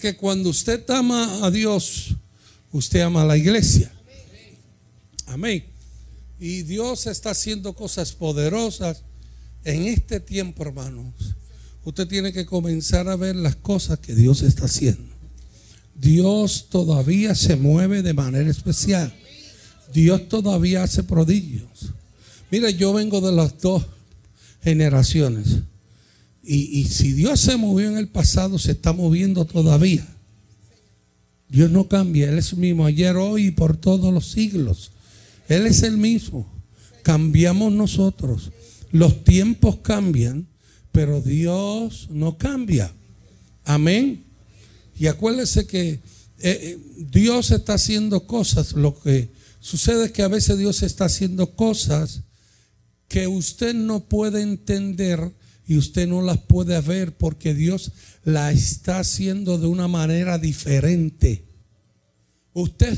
que 0.00 0.16
cuando 0.16 0.50
usted 0.50 0.88
ama 0.90 1.44
a 1.44 1.50
Dios, 1.50 2.14
usted 2.72 3.00
ama 3.00 3.22
a 3.22 3.26
la 3.26 3.36
iglesia. 3.36 3.92
Amén. 5.26 5.64
Y 6.38 6.62
Dios 6.62 7.06
está 7.06 7.30
haciendo 7.30 7.74
cosas 7.74 8.12
poderosas 8.12 9.02
en 9.64 9.86
este 9.86 10.20
tiempo, 10.20 10.62
hermanos. 10.62 11.14
Usted 11.84 12.06
tiene 12.06 12.32
que 12.32 12.46
comenzar 12.46 13.08
a 13.08 13.16
ver 13.16 13.36
las 13.36 13.56
cosas 13.56 13.98
que 13.98 14.14
Dios 14.14 14.42
está 14.42 14.66
haciendo. 14.66 15.14
Dios 15.94 16.66
todavía 16.68 17.34
se 17.34 17.56
mueve 17.56 18.02
de 18.02 18.12
manera 18.12 18.50
especial. 18.50 19.14
Dios 19.92 20.28
todavía 20.28 20.82
hace 20.82 21.02
prodigios. 21.02 21.92
Mira, 22.50 22.70
yo 22.70 22.92
vengo 22.92 23.20
de 23.20 23.32
las 23.32 23.58
dos 23.60 23.84
generaciones. 24.62 25.46
Y, 26.48 26.84
si 26.84 27.12
Dios 27.12 27.40
se 27.40 27.56
movió 27.56 27.88
en 27.88 27.96
el 27.96 28.06
pasado, 28.06 28.58
se 28.58 28.72
está 28.72 28.92
moviendo 28.92 29.44
todavía. 29.46 30.06
Dios 31.48 31.70
no 31.70 31.88
cambia, 31.88 32.28
Él 32.28 32.38
es 32.38 32.52
el 32.52 32.58
mismo 32.58 32.86
ayer, 32.86 33.16
hoy 33.16 33.46
y 33.46 33.50
por 33.50 33.76
todos 33.76 34.14
los 34.14 34.30
siglos. 34.30 34.92
Él 35.48 35.66
es 35.66 35.82
el 35.82 35.96
mismo. 35.96 36.48
Cambiamos 37.02 37.72
nosotros. 37.72 38.52
Los 38.92 39.24
tiempos 39.24 39.78
cambian, 39.82 40.46
pero 40.92 41.20
Dios 41.20 42.08
no 42.10 42.38
cambia. 42.38 42.92
Amén. 43.64 44.24
Y 44.98 45.08
acuérdese 45.08 45.66
que 45.66 45.88
eh, 45.90 46.00
eh, 46.40 46.78
Dios 47.10 47.50
está 47.50 47.74
haciendo 47.74 48.26
cosas. 48.26 48.72
Lo 48.72 48.98
que 49.00 49.30
sucede 49.60 50.06
es 50.06 50.12
que 50.12 50.22
a 50.22 50.28
veces 50.28 50.58
Dios 50.58 50.82
está 50.82 51.06
haciendo 51.06 51.54
cosas 51.56 52.20
que 53.08 53.26
usted 53.26 53.74
no 53.74 54.04
puede 54.04 54.42
entender 54.42 55.32
y 55.66 55.76
usted 55.76 56.06
no 56.06 56.22
las 56.22 56.38
puede 56.38 56.80
ver 56.80 57.16
porque 57.16 57.52
Dios 57.52 57.92
la 58.22 58.52
está 58.52 59.00
haciendo 59.00 59.58
de 59.58 59.66
una 59.66 59.88
manera 59.88 60.38
diferente. 60.38 61.44
Usted, 62.52 62.96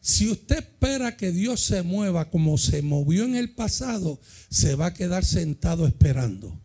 si, 0.00 0.28
usted 0.28 0.58
espera 0.58 1.16
que 1.16 1.30
Dios 1.30 1.60
se 1.60 1.82
mueva 1.82 2.28
como 2.28 2.58
se 2.58 2.82
movió 2.82 3.24
en 3.24 3.36
el 3.36 3.54
pasado, 3.54 4.20
se 4.50 4.74
va 4.74 4.86
a 4.86 4.94
quedar 4.94 5.24
sentado 5.24 5.86
esperando. 5.86 6.60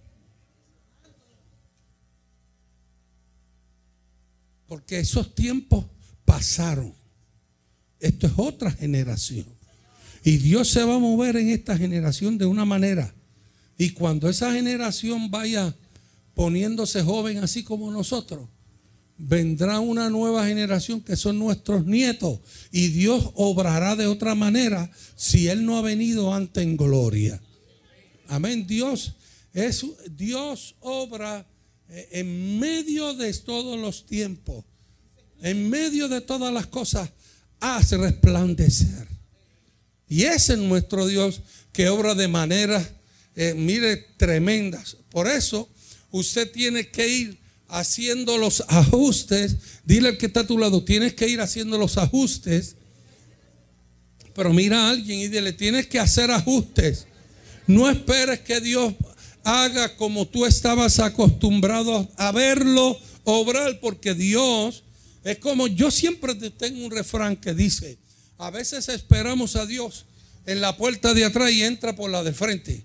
Porque 4.65 4.99
esos 4.99 5.35
tiempos 5.35 5.85
pasaron. 6.25 6.95
Esto 7.99 8.25
es 8.25 8.33
otra 8.37 8.71
generación. 8.71 9.45
Y 10.23 10.37
Dios 10.37 10.69
se 10.69 10.83
va 10.83 10.95
a 10.95 10.99
mover 10.99 11.37
en 11.37 11.49
esta 11.49 11.77
generación 11.77 12.39
de 12.39 12.47
una 12.47 12.65
manera 12.65 13.13
y 13.77 13.91
cuando 13.91 14.29
esa 14.29 14.53
generación 14.53 15.31
vaya 15.31 15.75
poniéndose 16.33 17.01
joven 17.03 17.39
así 17.39 17.63
como 17.63 17.91
nosotros, 17.91 18.49
vendrá 19.17 19.79
una 19.79 20.09
nueva 20.09 20.47
generación 20.47 21.01
que 21.01 21.15
son 21.15 21.39
nuestros 21.39 21.85
nietos 21.85 22.39
y 22.71 22.89
Dios 22.89 23.31
obrará 23.35 23.95
de 23.95 24.07
otra 24.07 24.35
manera 24.35 24.91
si 25.15 25.47
Él 25.47 25.65
no 25.65 25.77
ha 25.77 25.81
venido 25.81 26.33
antes 26.33 26.63
en 26.63 26.77
gloria. 26.77 27.41
Amén. 28.27 28.65
Dios 28.65 29.13
es 29.53 29.85
Dios 30.11 30.75
obra 30.79 31.45
eh, 31.89 32.09
en 32.13 32.59
medio 32.59 33.13
de 33.13 33.31
todos 33.33 33.79
los 33.79 34.05
tiempos, 34.05 34.65
en 35.41 35.69
medio 35.69 36.07
de 36.07 36.21
todas 36.21 36.53
las 36.53 36.67
cosas, 36.67 37.09
hace 37.59 37.97
resplandecer. 37.97 39.07
Y 40.07 40.23
ese 40.23 40.53
es 40.53 40.59
nuestro 40.59 41.07
Dios 41.07 41.41
que 41.71 41.89
obra 41.89 42.15
de 42.15 42.27
manera 42.27 43.02
eh, 43.35 43.53
mire, 43.55 43.97
tremendas. 44.17 44.97
Por 45.09 45.27
eso 45.27 45.69
usted 46.11 46.51
tiene 46.51 46.89
que 46.89 47.07
ir 47.07 47.39
haciendo 47.67 48.37
los 48.37 48.63
ajustes. 48.67 49.57
Dile 49.83 50.09
al 50.09 50.17
que 50.17 50.27
está 50.27 50.41
a 50.41 50.47
tu 50.47 50.57
lado, 50.57 50.83
tienes 50.83 51.13
que 51.13 51.27
ir 51.27 51.41
haciendo 51.41 51.77
los 51.77 51.97
ajustes. 51.97 52.75
Pero 54.35 54.53
mira 54.53 54.87
a 54.87 54.89
alguien 54.89 55.19
y 55.19 55.27
dile, 55.27 55.53
tienes 55.53 55.87
que 55.87 55.99
hacer 55.99 56.31
ajustes. 56.31 57.07
No 57.67 57.89
esperes 57.89 58.39
que 58.41 58.59
Dios 58.61 58.93
haga 59.43 59.95
como 59.95 60.27
tú 60.27 60.45
estabas 60.45 60.99
acostumbrado 60.99 62.09
a 62.17 62.31
verlo 62.31 62.97
obrar, 63.23 63.79
porque 63.79 64.13
Dios 64.13 64.83
es 65.23 65.37
como 65.39 65.67
yo 65.67 65.91
siempre 65.91 66.35
tengo 66.35 66.83
un 66.83 66.91
refrán 66.91 67.37
que 67.37 67.53
dice, 67.53 67.97
a 68.37 68.49
veces 68.49 68.89
esperamos 68.89 69.55
a 69.55 69.65
Dios 69.65 70.05
en 70.45 70.59
la 70.59 70.75
puerta 70.75 71.13
de 71.13 71.23
atrás 71.23 71.51
y 71.51 71.63
entra 71.63 71.95
por 71.95 72.11
la 72.11 72.23
de 72.23 72.33
frente. 72.33 72.83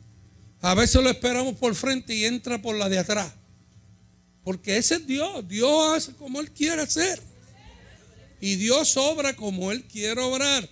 A 0.60 0.74
veces 0.74 1.02
lo 1.02 1.10
esperamos 1.10 1.54
por 1.56 1.74
frente 1.74 2.14
y 2.14 2.24
entra 2.24 2.60
por 2.60 2.76
la 2.76 2.88
de 2.88 2.98
atrás. 2.98 3.32
Porque 4.42 4.76
ese 4.76 4.96
es 4.96 5.06
Dios. 5.06 5.46
Dios 5.46 5.96
hace 5.96 6.12
como 6.14 6.40
Él 6.40 6.50
quiere 6.50 6.82
hacer. 6.82 7.22
Y 8.40 8.56
Dios 8.56 8.96
obra 8.96 9.36
como 9.36 9.70
Él 9.70 9.84
quiere 9.84 10.20
obrar. 10.20 10.68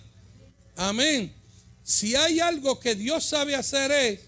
Amén. 0.75 1.33
Si 1.83 2.15
hay 2.15 2.39
algo 2.39 2.79
que 2.79 2.95
Dios 2.95 3.23
sabe 3.23 3.55
hacer 3.55 3.91
es 3.91 4.19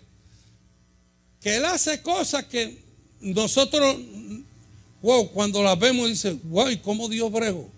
que 1.42 1.58
Él 1.58 1.66
hace 1.66 2.02
cosas 2.02 2.46
que 2.46 2.82
nosotros, 3.20 3.98
wow, 5.02 5.30
cuando 5.32 5.62
las 5.62 5.78
vemos 5.78 6.10
dice, 6.10 6.38
wow, 6.44 6.68
¿cómo 6.82 7.10
Dios 7.10 7.32
bregó? 7.32 7.70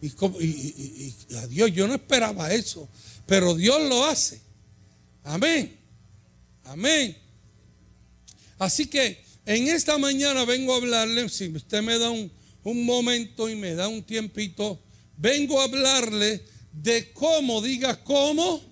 Y, 0.00 0.08
y, 0.08 1.14
y 1.28 1.34
a 1.36 1.46
Dios, 1.46 1.72
yo 1.72 1.86
no 1.86 1.94
esperaba 1.94 2.52
eso, 2.52 2.88
pero 3.26 3.54
Dios 3.54 3.80
lo 3.88 4.04
hace. 4.04 4.40
Amén. 5.22 5.83
Amén. 6.64 7.16
Así 8.58 8.86
que 8.86 9.22
en 9.46 9.68
esta 9.68 9.98
mañana 9.98 10.44
vengo 10.44 10.72
a 10.72 10.76
hablarle, 10.76 11.28
si 11.28 11.48
usted 11.48 11.82
me 11.82 11.98
da 11.98 12.10
un, 12.10 12.30
momento 12.64 13.50
y 13.50 13.56
me 13.56 13.74
da 13.74 13.88
un 13.88 14.02
tiempito, 14.02 14.80
vengo 15.18 15.60
a 15.60 15.64
hablarle 15.64 16.42
de 16.72 17.12
cómo, 17.12 17.60
diga 17.60 18.02
cómo, 18.02 18.62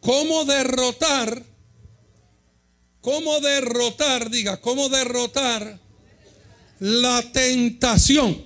cómo 0.00 0.44
derrotar, 0.44 1.44
cómo 3.00 3.40
derrotar, 3.40 4.30
diga, 4.30 4.60
cómo 4.60 4.88
derrotar 4.88 5.80
la 6.78 7.32
tentación. 7.32 8.45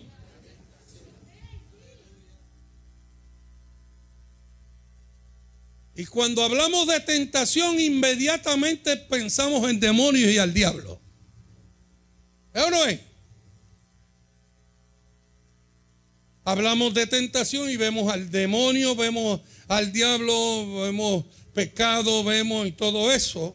Y 6.00 6.06
cuando 6.06 6.43
hablamos 6.43 6.87
de 6.87 6.99
tentación, 7.00 7.78
inmediatamente 7.78 8.97
pensamos 8.97 9.69
en 9.69 9.78
demonios 9.78 10.33
y 10.33 10.38
al 10.38 10.55
diablo. 10.55 10.99
¿Es 12.55 12.62
o 12.62 12.71
no 12.71 12.87
es? 12.87 13.00
Hablamos 16.43 16.94
de 16.94 17.06
tentación 17.06 17.69
y 17.69 17.77
vemos 17.77 18.10
al 18.10 18.31
demonio, 18.31 18.97
vemos 18.97 19.43
al 19.69 19.93
diablo, 19.93 20.84
vemos 20.84 21.27
pecado, 21.53 22.25
vemos 22.25 22.66
y 22.66 22.72
todo 22.72 23.12
eso. 23.12 23.55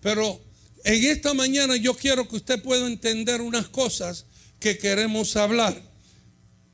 Pero 0.00 0.40
en 0.84 1.04
esta 1.04 1.34
mañana 1.34 1.76
yo 1.76 1.92
quiero 1.92 2.26
que 2.26 2.36
usted 2.36 2.62
pueda 2.62 2.86
entender 2.86 3.42
unas 3.42 3.68
cosas 3.68 4.24
que 4.58 4.78
queremos 4.78 5.36
hablar. 5.36 5.78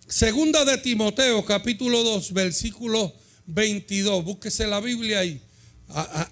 Segunda 0.06 0.64
de 0.64 0.78
Timoteo, 0.78 1.44
capítulo 1.44 2.04
2, 2.04 2.32
versículo 2.32 3.12
22. 3.46 4.24
Búsquese 4.24 4.66
la 4.66 4.80
Biblia 4.80 5.20
ahí. 5.20 5.40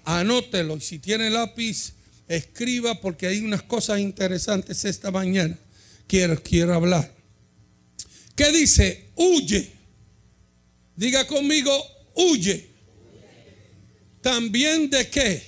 Anótelo. 0.05 0.77
Y 0.77 0.81
si 0.81 0.99
tiene 0.99 1.29
lápiz, 1.29 1.93
escriba 2.27 2.99
porque 2.99 3.27
hay 3.27 3.39
unas 3.39 3.63
cosas 3.63 3.99
interesantes 3.99 4.85
esta 4.85 5.11
mañana. 5.11 5.57
Quiero, 6.07 6.41
quiero 6.41 6.73
hablar. 6.73 7.13
¿Qué 8.35 8.51
dice? 8.51 9.09
Huye. 9.15 9.71
Diga 10.95 11.25
conmigo, 11.27 11.71
huye. 12.15 12.69
También 14.21 14.89
de 14.89 15.09
qué? 15.09 15.43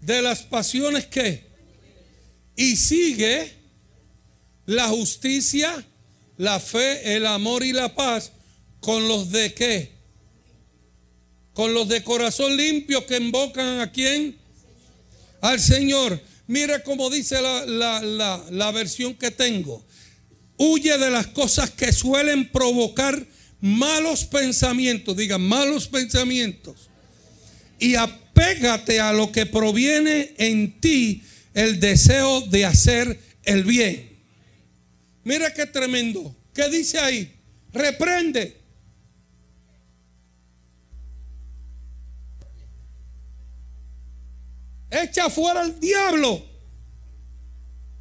De 0.00 0.22
las 0.22 0.42
pasiones 0.42 1.06
que. 1.06 1.44
Y 2.56 2.76
sigue 2.76 3.52
la 4.66 4.88
justicia, 4.88 5.84
la 6.36 6.60
fe, 6.60 7.16
el 7.16 7.26
amor 7.26 7.64
y 7.64 7.72
la 7.72 7.94
paz 7.94 8.32
con 8.80 9.08
los 9.08 9.30
de 9.30 9.54
qué? 9.54 9.93
Con 11.54 11.72
los 11.72 11.88
de 11.88 12.02
corazón 12.02 12.56
limpio 12.56 13.06
que 13.06 13.16
invocan 13.16 13.80
a 13.80 13.90
quién? 13.90 14.36
Al 15.40 15.60
Señor. 15.60 16.20
Mira 16.48 16.82
cómo 16.82 17.08
dice 17.08 17.40
la, 17.40 18.72
versión 18.74 19.14
que 19.14 19.30
tengo. 19.30 19.84
Huye 20.56 20.98
de 20.98 21.10
las 21.10 21.28
cosas 21.28 21.70
que 21.70 21.92
suelen 21.92 22.50
provocar 22.50 23.24
malos 23.60 24.24
pensamientos. 24.24 25.16
Diga, 25.16 25.38
malos 25.38 25.86
pensamientos. 25.86 26.90
Y 27.78 27.94
apégate 27.94 29.00
a 29.00 29.12
lo 29.12 29.30
que 29.30 29.46
proviene 29.46 30.34
en 30.38 30.80
ti 30.80 31.22
el 31.54 31.78
deseo 31.78 32.40
de 32.42 32.64
hacer 32.64 33.20
el 33.44 33.62
bien. 33.62 34.18
Mira 35.22 35.54
qué 35.54 35.66
tremendo. 35.66 36.34
¿Qué 36.52 36.68
dice 36.68 36.98
ahí? 36.98 37.32
Reprende. 37.72 38.63
Echa 45.02 45.28
fuera 45.28 45.62
al 45.62 45.80
diablo. 45.80 46.40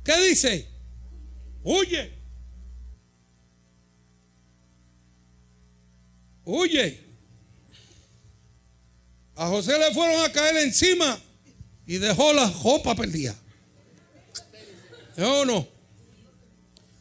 ¿Qué 0.03 0.29
dice? 0.29 0.67
Huye. 1.63 2.13
Huye. 6.45 7.03
A 9.35 9.47
José 9.47 9.79
le 9.79 9.91
fueron 9.91 10.23
a 10.23 10.31
caer 10.31 10.57
encima 10.57 11.19
y 11.87 11.97
dejó 11.97 12.31
la 12.31 12.47
jopa 12.47 12.93
perdida. 12.93 13.35
¿No 15.17 15.45
no? 15.45 15.67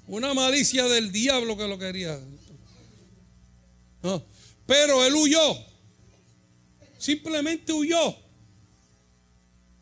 Una 0.07 0.33
malicia 0.33 0.85
del 0.85 1.13
diablo 1.13 1.57
que 1.57 1.69
lo 1.69 1.79
quería. 1.79 2.19
Pero 4.67 5.05
él 5.05 5.15
huyó. 5.15 5.57
Simplemente 6.99 7.73
huyó. 7.73 8.17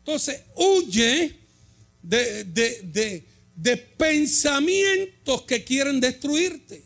Entonces, 0.01 0.41
huye 0.55 1.35
de, 2.01 2.43
de, 2.43 3.23
de 3.55 3.77
pensamientos 3.77 5.43
que 5.43 5.63
quieren 5.63 5.99
destruirte. 5.99 6.83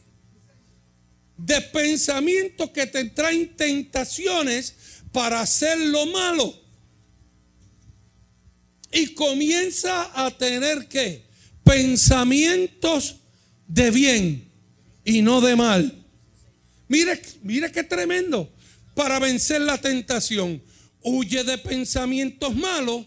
De 1.37 1.61
pensamientos 1.61 2.69
que 2.71 2.87
te 2.87 3.05
traen 3.05 3.55
tentaciones 3.55 4.75
para 5.11 5.41
hacer 5.41 5.79
lo 5.79 6.05
malo. 6.07 6.53
Y 8.91 9.13
comienza 9.13 10.11
a 10.13 10.31
tener 10.31 10.87
que 10.87 11.23
pensamientos 11.63 13.17
de 13.67 13.91
bien 13.91 14.51
y 15.03 15.21
no 15.21 15.41
de 15.41 15.55
mal. 15.55 16.05
Mire, 16.87 17.21
mire 17.43 17.71
qué 17.71 17.83
tremendo. 17.83 18.51
Para 18.93 19.19
vencer 19.19 19.61
la 19.61 19.77
tentación, 19.77 20.61
huye 21.05 21.43
de 21.43 21.57
pensamientos 21.59 22.55
malos 22.55 23.05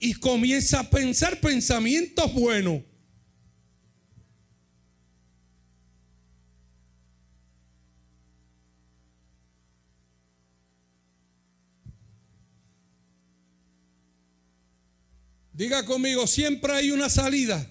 y 0.00 0.14
comienza 0.14 0.80
a 0.80 0.90
pensar 0.90 1.40
pensamientos 1.40 2.32
buenos. 2.34 2.82
Diga 15.52 15.84
conmigo, 15.84 16.26
siempre 16.26 16.72
hay 16.72 16.90
una 16.90 17.08
salida. 17.08 17.68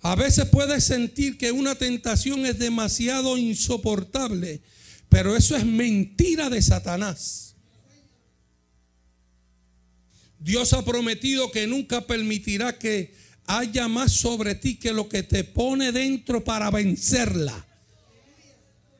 A 0.00 0.14
veces 0.16 0.46
puedes 0.46 0.84
sentir 0.84 1.38
que 1.38 1.50
una 1.50 1.74
tentación 1.74 2.44
es 2.44 2.58
demasiado 2.58 3.38
insoportable, 3.38 4.60
pero 5.14 5.36
eso 5.36 5.54
es 5.56 5.64
mentira 5.64 6.50
de 6.50 6.60
Satanás. 6.60 7.54
Dios 10.40 10.72
ha 10.72 10.84
prometido 10.84 11.52
que 11.52 11.68
nunca 11.68 12.04
permitirá 12.04 12.76
que 12.80 13.14
haya 13.46 13.86
más 13.86 14.10
sobre 14.10 14.56
ti 14.56 14.74
que 14.74 14.92
lo 14.92 15.08
que 15.08 15.22
te 15.22 15.44
pone 15.44 15.92
dentro 15.92 16.42
para 16.42 16.68
vencerla. 16.72 17.64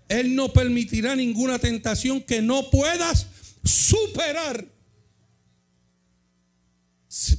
Él 0.08 0.36
no 0.36 0.52
permitirá 0.52 1.16
ninguna 1.16 1.58
tentación 1.58 2.20
que 2.20 2.40
no 2.40 2.70
puedas 2.70 3.26
superar. 3.64 4.68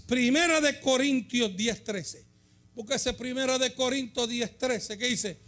Primera 0.06 0.60
de 0.60 0.82
Corintios 0.82 1.56
10:13. 1.56 2.26
Búsquese 2.76 3.14
primera 3.14 3.58
de 3.58 3.74
Corintios 3.74 4.28
10:13 4.30 4.98
que 4.98 5.08
dice, 5.08 5.40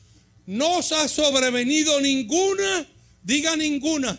no 0.45 0.77
os 0.77 0.93
ha 0.93 1.09
sobrevenido 1.09 1.99
ninguna, 1.99 2.87
diga 3.27 3.55
ninguna, 3.55 4.17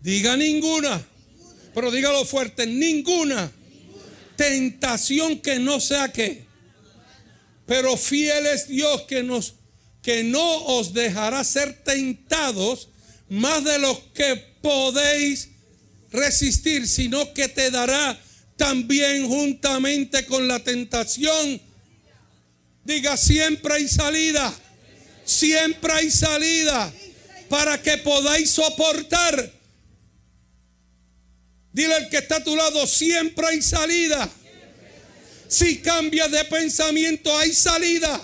diga 0.00 0.36
ninguna 0.36 1.04
pero 1.76 1.90
dígalo 1.90 2.24
fuerte, 2.24 2.66
ninguna 2.66 3.52
tentación 4.34 5.40
que 5.40 5.58
no 5.58 5.78
sea 5.78 6.10
que. 6.10 6.46
Pero 7.66 7.98
fiel 7.98 8.46
es 8.46 8.66
Dios 8.68 9.02
que 9.02 9.22
nos 9.22 9.56
que 10.02 10.24
no 10.24 10.64
os 10.78 10.94
dejará 10.94 11.44
ser 11.44 11.84
tentados 11.84 12.88
más 13.28 13.62
de 13.62 13.78
lo 13.78 14.14
que 14.14 14.36
podéis 14.62 15.50
resistir, 16.10 16.88
sino 16.88 17.34
que 17.34 17.48
te 17.48 17.70
dará 17.70 18.18
también 18.56 19.28
juntamente 19.28 20.24
con 20.24 20.48
la 20.48 20.60
tentación. 20.60 21.60
Diga, 22.86 23.18
siempre 23.18 23.74
hay 23.74 23.88
salida. 23.88 24.50
Siempre 25.26 25.92
hay 25.92 26.10
salida 26.10 26.90
para 27.48 27.80
que 27.80 27.98
podáis 27.98 28.50
soportar 28.50 29.56
Dile 31.76 31.94
al 31.94 32.08
que 32.08 32.16
está 32.16 32.36
a 32.36 32.42
tu 32.42 32.56
lado, 32.56 32.86
siempre 32.86 33.46
hay 33.48 33.60
salida. 33.60 34.26
Si 35.46 35.82
cambias 35.82 36.30
de 36.30 36.42
pensamiento, 36.46 37.36
hay 37.36 37.52
salida. 37.52 38.18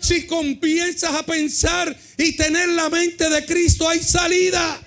Si 0.00 0.28
comienzas 0.28 1.12
a 1.12 1.26
pensar 1.26 1.98
y 2.16 2.36
tener 2.36 2.68
la 2.68 2.88
mente 2.88 3.28
de 3.28 3.44
Cristo, 3.44 3.88
hay 3.88 3.98
salida. 3.98 4.80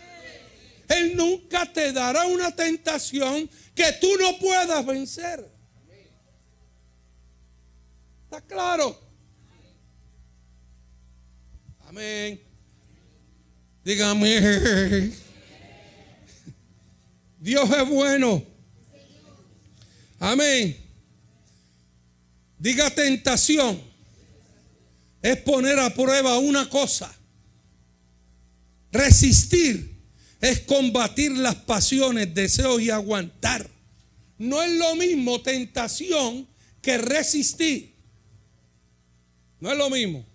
Él 0.87 1.17
nunca 1.17 1.69
te 1.73 1.91
dará 1.91 2.27
una 2.27 2.55
tentación 2.55 3.49
que 3.75 3.91
tú 3.99 4.15
no 4.17 4.39
puedas 4.39 4.85
vencer. 4.85 5.45
¿Está 8.23 8.39
claro? 8.39 8.97
Amén. 11.89 12.50
Dígame. 13.83 15.11
Dios 17.39 17.69
es 17.69 17.89
bueno. 17.89 18.43
Amén. 20.19 20.77
Diga 22.59 22.89
tentación. 22.91 23.81
Es 25.21 25.37
poner 25.37 25.79
a 25.79 25.93
prueba 25.93 26.37
una 26.37 26.69
cosa. 26.69 27.15
Resistir 28.91 29.91
es 30.41 30.59
combatir 30.61 31.31
las 31.37 31.55
pasiones, 31.55 32.33
deseos 32.33 32.81
y 32.81 32.89
aguantar. 32.89 33.69
No 34.37 34.61
es 34.61 34.71
lo 34.71 34.95
mismo 34.95 35.41
tentación 35.41 36.47
que 36.81 36.97
resistir. 36.97 37.95
No 39.59 39.71
es 39.71 39.77
lo 39.77 39.89
mismo. 39.91 40.25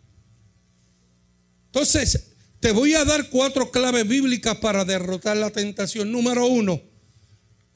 Entonces, 1.66 2.25
te 2.66 2.72
voy 2.72 2.94
a 2.94 3.04
dar 3.04 3.30
cuatro 3.30 3.70
claves 3.70 4.08
bíblicas 4.08 4.56
para 4.56 4.84
derrotar 4.84 5.36
la 5.36 5.50
tentación. 5.50 6.10
Número 6.10 6.48
uno, 6.48 6.82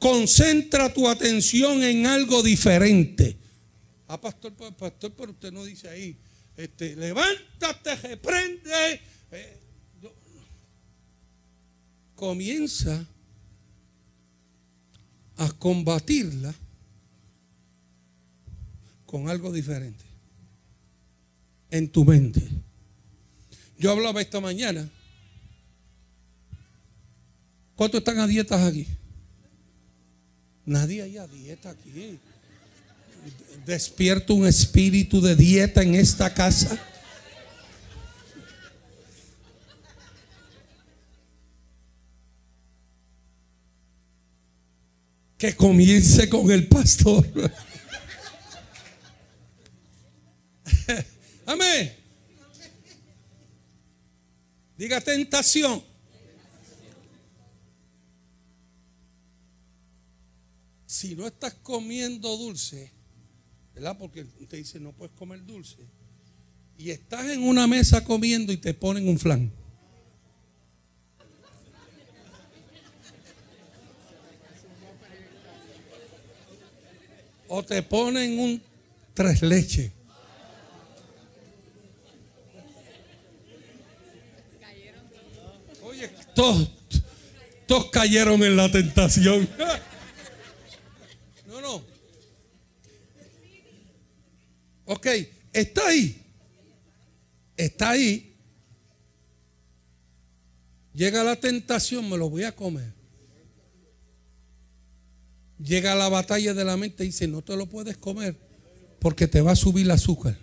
Concentra 0.01 0.93
tu 0.93 1.09
atención 1.09 1.85
en 1.85 2.07
algo 2.07 2.43
diferente. 2.43 3.39
Ah, 4.09 4.21
pastor, 4.21 4.53
pastor, 4.77 5.13
pero 5.17 5.31
usted 5.31 5.53
no 5.53 5.65
dice 5.65 5.89
ahí, 5.89 6.19
este, 6.57 6.97
levántate, 6.97 7.95
reprende. 7.95 9.01
Eh, 9.31 9.61
comienza 12.17 13.07
a 15.37 15.53
combatirla 15.53 16.53
con 19.07 19.29
algo 19.29 19.53
diferente 19.53 20.05
en 21.71 21.89
tu 21.93 22.05
mente. 22.05 22.60
Yo 23.81 23.91
hablaba 23.91 24.21
esta 24.21 24.41
mañana. 24.41 24.87
¿Cuántos 27.75 28.01
están 28.01 28.19
a 28.19 28.27
dietas 28.27 28.61
aquí? 28.61 28.87
Nadie 30.67 31.01
hay 31.03 31.17
a 31.17 31.27
dieta 31.27 31.71
aquí. 31.71 32.19
Despierto 33.65 34.35
un 34.35 34.47
espíritu 34.47 35.23
de 35.23 35.35
dieta 35.35 35.81
en 35.83 35.95
esta 35.95 36.35
casa. 36.35 36.79
Que 45.39 45.57
comience 45.57 46.29
con 46.29 46.51
el 46.51 46.69
pastor. 46.69 47.27
Amén. 51.47 52.00
Diga 54.81 54.99
tentación. 54.99 55.85
si 60.87 61.15
no 61.15 61.27
estás 61.27 61.55
comiendo 61.55 62.37
dulce, 62.37 62.91
¿verdad? 63.75 63.97
Porque 63.99 64.25
te 64.25 64.57
dice 64.57 64.81
no 64.81 64.93
puedes 64.93 65.15
comer 65.15 65.45
dulce, 65.47 65.87
y 66.77 66.91
estás 66.91 67.27
en 67.27 67.43
una 67.43 67.67
mesa 67.67 68.03
comiendo 68.05 68.53
y 68.53 68.57
te 68.57 68.75
ponen 68.75 69.09
un 69.09 69.19
flan. 69.19 69.53
O 77.49 77.63
te 77.63 77.83
ponen 77.83 78.39
un 78.39 78.63
tres 79.15 79.43
leches. 79.43 79.93
Oye, 85.83 86.09
todos, 86.41 86.71
todos 87.67 87.91
cayeron 87.91 88.43
en 88.43 88.57
la 88.57 88.71
tentación. 88.73 89.47
Ok, 94.87 95.07
está 95.53 95.87
ahí. 95.87 96.21
Está 97.57 97.91
ahí. 97.91 98.35
Llega 100.95 101.23
la 101.23 101.37
tentación, 101.37 102.09
me 102.09 102.17
lo 102.17 102.31
voy 102.31 102.45
a 102.45 102.57
comer. 102.57 102.91
Llega 105.63 105.95
la 105.95 106.09
batalla 106.09 106.55
de 106.55 106.65
la 106.65 106.79
mente 106.79 107.05
y 107.05 107.09
dice, 107.09 107.29
no 107.29 107.43
te 107.43 107.55
lo 107.55 107.67
puedes 107.67 107.99
comer 107.99 108.35
porque 108.99 109.29
te 109.29 109.43
va 109.43 109.53
a 109.53 109.57
subir 109.57 109.85
el 109.85 109.91
azúcar. 109.91 110.39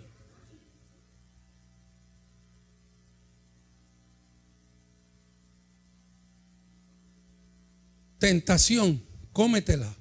Tentación, 8.18 9.02
cómetela. 9.32 9.94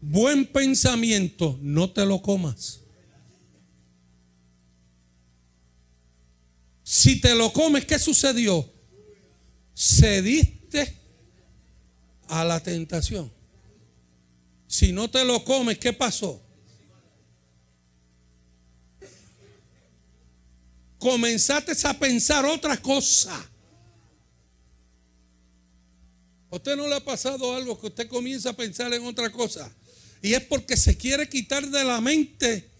Buen 0.00 0.46
pensamiento, 0.46 1.58
no 1.62 1.90
te 1.90 2.04
lo 2.04 2.20
comas. 2.20 2.80
Si 6.82 7.20
te 7.20 7.34
lo 7.34 7.52
comes, 7.52 7.84
¿qué 7.86 7.98
sucedió? 7.98 8.70
Cediste 9.74 10.94
a 12.28 12.44
la 12.44 12.60
tentación. 12.60 13.32
Si 14.66 14.92
no 14.92 15.10
te 15.10 15.24
lo 15.24 15.44
comes, 15.44 15.78
¿qué 15.78 15.92
pasó? 15.92 16.42
Comenzaste 20.98 21.72
a 21.86 21.98
pensar 21.98 22.44
otra 22.44 22.76
cosa. 22.80 23.50
¿A 26.54 26.56
usted 26.56 26.76
no 26.76 26.86
le 26.86 26.94
ha 26.94 27.04
pasado 27.04 27.52
algo 27.52 27.80
que 27.80 27.88
usted 27.88 28.06
comienza 28.06 28.50
a 28.50 28.52
pensar 28.52 28.94
en 28.94 29.04
otra 29.04 29.28
cosa? 29.32 29.68
Y 30.22 30.34
es 30.34 30.40
porque 30.42 30.76
se 30.76 30.96
quiere 30.96 31.28
quitar 31.28 31.68
de 31.68 31.82
la 31.82 32.00
mente 32.00 32.70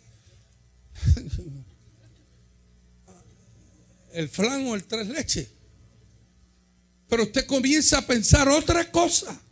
el 4.12 4.28
flan 4.28 4.64
o 4.68 4.76
el 4.76 4.84
tres 4.84 5.08
leches. 5.08 5.48
Pero 7.08 7.24
usted 7.24 7.46
comienza 7.46 7.98
a 7.98 8.06
pensar 8.06 8.48
otra 8.48 8.92
cosa. 8.92 9.42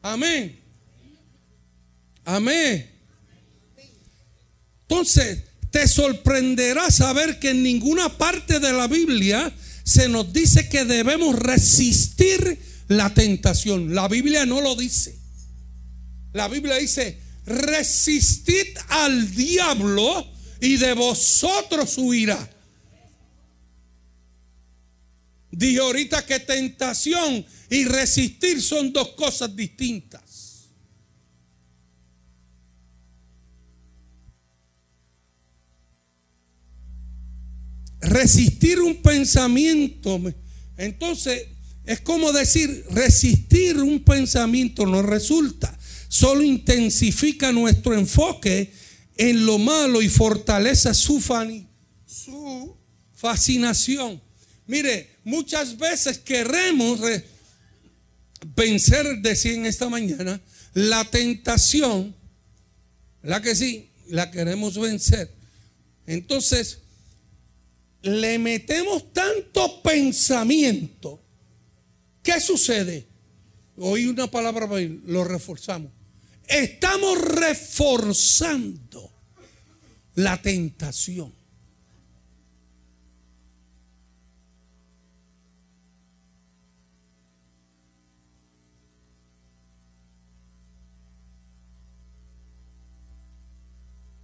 Amén. 0.00 0.58
Amén. 2.24 2.90
Entonces, 4.88 5.42
te 5.70 5.86
sorprenderá 5.86 6.90
saber 6.90 7.38
que 7.38 7.50
en 7.50 7.62
ninguna 7.62 8.16
parte 8.16 8.58
de 8.58 8.72
la 8.72 8.88
Biblia 8.88 9.52
se 9.86 10.08
nos 10.08 10.32
dice 10.32 10.68
que 10.68 10.84
debemos 10.84 11.38
resistir 11.38 12.58
la 12.88 13.14
tentación. 13.14 13.94
La 13.94 14.08
Biblia 14.08 14.44
no 14.44 14.60
lo 14.60 14.74
dice. 14.74 15.16
La 16.32 16.48
Biblia 16.48 16.74
dice, 16.74 17.20
resistid 17.46 18.76
al 18.88 19.32
diablo 19.32 20.26
y 20.60 20.76
de 20.76 20.92
vosotros 20.92 21.96
huirá. 21.98 22.50
Dije 25.52 25.78
ahorita 25.78 26.26
que 26.26 26.40
tentación 26.40 27.46
y 27.70 27.84
resistir 27.84 28.60
son 28.60 28.92
dos 28.92 29.10
cosas 29.10 29.54
distintas. 29.54 30.25
Resistir 38.06 38.80
un 38.80 39.02
pensamiento, 39.02 40.20
entonces 40.76 41.46
es 41.86 42.00
como 42.00 42.32
decir, 42.32 42.84
resistir 42.90 43.78
un 43.78 44.02
pensamiento 44.02 44.84
no 44.86 45.02
resulta, 45.02 45.78
solo 46.08 46.42
intensifica 46.42 47.52
nuestro 47.52 47.94
enfoque 47.94 48.72
en 49.16 49.46
lo 49.46 49.58
malo 49.58 50.02
y 50.02 50.08
fortalece 50.08 50.92
su, 50.94 51.20
fascinación. 53.14 54.20
Mire, 54.66 55.10
muchas 55.22 55.78
veces 55.78 56.18
queremos 56.18 57.00
vencer, 58.56 59.20
decía 59.22 59.54
en 59.54 59.66
esta 59.66 59.88
mañana, 59.88 60.40
la 60.74 61.04
tentación, 61.04 62.14
la 63.22 63.40
que 63.40 63.54
sí, 63.54 63.90
la 64.08 64.30
queremos 64.32 64.76
vencer. 64.76 65.32
Entonces, 66.06 66.80
le 68.06 68.38
metemos 68.38 69.12
tanto 69.12 69.82
pensamiento. 69.82 71.20
¿Qué 72.22 72.40
sucede? 72.40 73.06
Oí 73.76 74.06
una 74.06 74.30
palabra, 74.30 74.68
lo 75.06 75.24
reforzamos. 75.24 75.90
Estamos 76.46 77.20
reforzando 77.20 79.10
la 80.14 80.40
tentación. 80.40 81.34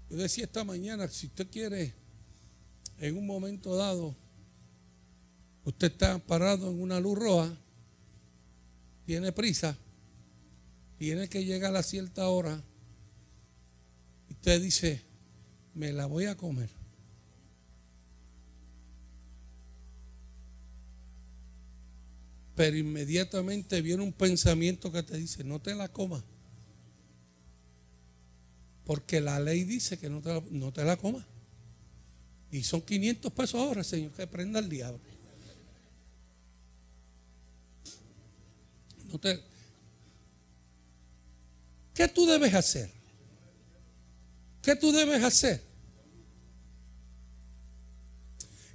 Yo 0.09 0.19
decía 0.19 0.45
esta 0.45 0.62
mañana, 0.62 1.09
si 1.09 1.27
usted 1.27 1.49
quiere, 1.51 2.02
en 3.03 3.19
un 3.19 3.27
momento 3.27 3.75
dado, 3.75 4.15
usted 5.65 5.91
está 5.91 6.21
parado 6.21 6.71
en 6.71 6.81
una 6.81 7.01
luz 7.01 7.19
roja, 7.19 7.53
tiene 9.05 9.33
prisa, 9.33 9.77
tiene 10.99 11.29
que 11.29 11.45
llegar 11.45 11.75
a 11.75 11.83
cierta 11.83 12.29
hora, 12.29 12.63
y 14.29 14.35
usted 14.35 14.63
dice, 14.63 15.03
me 15.75 15.93
la 15.93 16.07
voy 16.07 16.27
a 16.27 16.37
comer. 16.37 16.71
Pero 22.55 22.77
inmediatamente 22.77 23.83
viene 23.83 24.05
un 24.05 24.13
pensamiento 24.13 24.93
que 24.93 25.03
te 25.03 25.17
dice, 25.17 25.43
no 25.43 25.61
te 25.61 25.75
la 25.75 25.89
comas. 25.89 26.23
Porque 28.85 29.21
la 29.21 29.41
ley 29.41 29.65
dice 29.65 29.99
que 29.99 30.09
no 30.09 30.21
te 30.23 30.29
la, 30.29 30.43
no 30.53 30.73
te 30.73 30.85
la 30.85 30.97
comas. 30.97 31.32
Y 32.53 32.63
son 32.63 32.83
500 32.83 33.33
pesos 33.33 33.55
ahora, 33.61 33.83
Señor, 33.83 34.13
que 34.13 34.27
prenda 34.27 34.61
el 34.61 34.69
diablo. 34.69 35.01
No 39.11 39.19
te, 39.19 39.43
¿Qué 41.95 42.09
tú 42.09 42.27
debes 42.27 42.55
hacer? 42.55 42.91
¿Qué 44.63 44.77
tú 44.77 44.93
debes 44.93 45.23
hacer? 45.23 45.63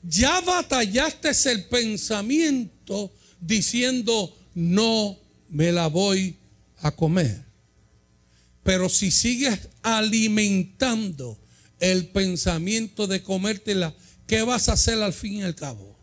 Ya 0.04 0.42
batallaste 0.42 1.32
el 1.52 1.66
pensamiento 1.66 3.12
diciendo, 3.42 4.36
no 4.54 5.18
me 5.50 5.72
la 5.72 5.88
voy 5.88 6.38
a 6.78 6.92
comer. 6.92 7.44
Pero 8.64 8.90
si 8.90 9.12
sigues 9.12 9.70
alimentando 9.82 11.38
el 11.80 12.08
pensamiento 12.08 13.08
de 13.08 13.22
comértela, 13.22 13.94
¿qué 14.26 14.42
vas 14.44 14.70
a 14.70 14.74
hacer 14.74 15.02
al 15.02 15.14
fin 15.14 15.34
y 15.34 15.44
al 15.44 15.56
cabo? 15.56 15.96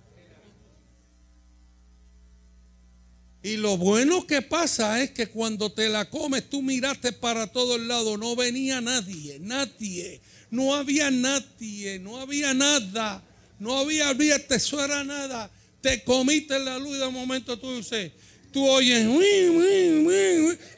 Y 3.44 3.58
lo 3.58 3.76
bueno 3.76 4.26
que 4.26 4.40
pasa 4.40 5.02
es 5.02 5.10
que 5.10 5.26
cuando 5.26 5.70
te 5.70 5.90
la 5.90 6.08
comes, 6.08 6.48
tú 6.48 6.62
miraste 6.62 7.12
para 7.12 7.46
todos 7.46 7.78
lados, 7.78 8.18
no 8.18 8.34
venía 8.34 8.80
nadie, 8.80 9.38
nadie, 9.38 10.22
no 10.50 10.74
había 10.74 11.10
nadie, 11.10 11.98
no 11.98 12.18
había 12.18 12.54
nada, 12.54 13.22
no 13.58 13.76
había, 13.76 14.08
había 14.08 14.36
era 14.36 15.04
nada. 15.04 15.50
Te 15.82 16.02
comiste 16.04 16.58
la 16.58 16.78
luz 16.78 16.96
y 16.96 17.00
de 17.00 17.10
momento 17.10 17.58
tú 17.58 17.76
dices, 17.76 18.12
tú 18.50 18.66
oyes, 18.66 19.06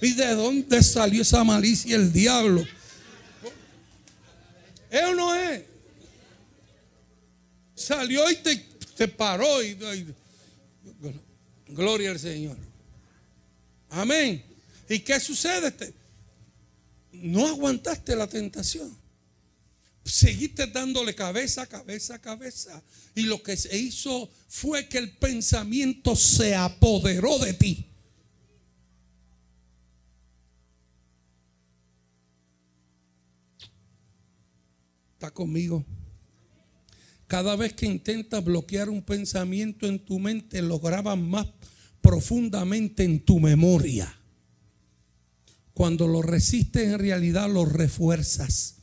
¿y 0.02 0.12
de 0.14 0.34
dónde 0.34 0.82
salió 0.82 1.22
esa 1.22 1.44
malicia 1.44 1.94
el 1.94 2.12
diablo? 2.12 2.66
¿Es 4.96 5.16
no 5.16 5.34
es? 5.34 5.62
Salió 7.74 8.30
y 8.30 8.36
te, 8.36 9.08
paró. 9.08 9.62
Y, 9.62 9.76
gloria 11.68 12.10
al 12.10 12.18
Señor. 12.18 12.56
Amén. 13.90 14.42
¿Y 14.88 15.00
qué 15.00 15.20
sucede? 15.20 15.92
No 17.12 17.46
aguantaste 17.46 18.16
la 18.16 18.26
tentación. 18.26 18.96
Seguiste 20.04 20.66
dándole 20.68 21.14
cabeza, 21.14 21.66
cabeza, 21.66 22.18
cabeza. 22.20 22.82
Y 23.14 23.22
lo 23.22 23.42
que 23.42 23.56
se 23.56 23.76
hizo 23.76 24.30
fue 24.48 24.88
que 24.88 24.98
el 24.98 25.10
pensamiento 25.16 26.14
se 26.16 26.54
apoderó 26.54 27.38
de 27.38 27.52
ti. 27.54 27.86
¿Está 35.26 35.34
conmigo? 35.34 35.84
Cada 37.26 37.56
vez 37.56 37.72
que 37.72 37.84
intentas 37.84 38.44
bloquear 38.44 38.88
un 38.88 39.02
pensamiento 39.02 39.88
en 39.88 39.98
tu 39.98 40.20
mente, 40.20 40.62
lo 40.62 40.78
grabas 40.78 41.18
más 41.18 41.48
profundamente 42.00 43.02
en 43.02 43.24
tu 43.24 43.40
memoria. 43.40 44.20
Cuando 45.74 46.06
lo 46.06 46.22
resistes 46.22 46.92
en 46.92 47.00
realidad 47.00 47.50
lo 47.50 47.64
refuerzas. 47.64 48.76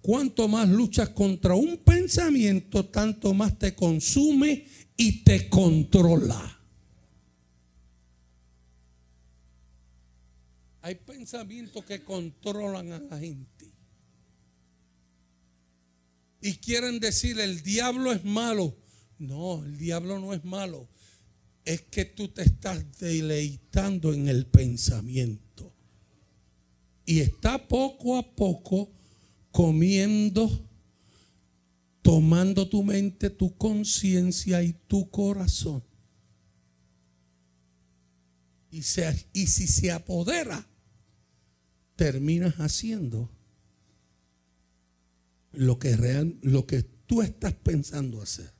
Cuanto 0.00 0.48
más 0.48 0.70
luchas 0.70 1.10
contra 1.10 1.54
un 1.54 1.76
pensamiento, 1.84 2.86
tanto 2.86 3.34
más 3.34 3.58
te 3.58 3.74
consume 3.74 4.66
y 4.96 5.22
te 5.22 5.50
controla. 5.50 6.58
Hay 10.80 10.94
pensamientos 10.94 11.84
que 11.84 12.02
controlan 12.02 12.90
a 12.92 13.00
la 13.00 13.18
gente. 13.18 13.67
Y 16.40 16.54
quieren 16.54 17.00
decir, 17.00 17.38
el 17.40 17.62
diablo 17.62 18.12
es 18.12 18.24
malo. 18.24 18.76
No, 19.18 19.64
el 19.64 19.76
diablo 19.78 20.20
no 20.20 20.32
es 20.32 20.44
malo. 20.44 20.88
Es 21.64 21.82
que 21.82 22.04
tú 22.04 22.28
te 22.28 22.42
estás 22.42 22.98
deleitando 22.98 24.12
en 24.12 24.28
el 24.28 24.46
pensamiento. 24.46 25.74
Y 27.04 27.20
está 27.20 27.66
poco 27.66 28.16
a 28.16 28.34
poco 28.36 28.90
comiendo, 29.50 30.68
tomando 32.02 32.68
tu 32.68 32.84
mente, 32.84 33.30
tu 33.30 33.56
conciencia 33.56 34.62
y 34.62 34.74
tu 34.86 35.10
corazón. 35.10 35.82
Y, 38.70 38.78
y 39.32 39.46
si 39.46 39.66
se 39.66 39.90
apodera, 39.90 40.68
terminas 41.96 42.54
haciendo 42.56 43.30
lo 45.52 45.78
que, 45.78 45.96
real, 45.96 46.36
lo 46.42 46.66
que 46.66 46.82
tú 46.82 47.22
estás 47.22 47.54
pensando 47.54 48.22
hacer. 48.22 48.52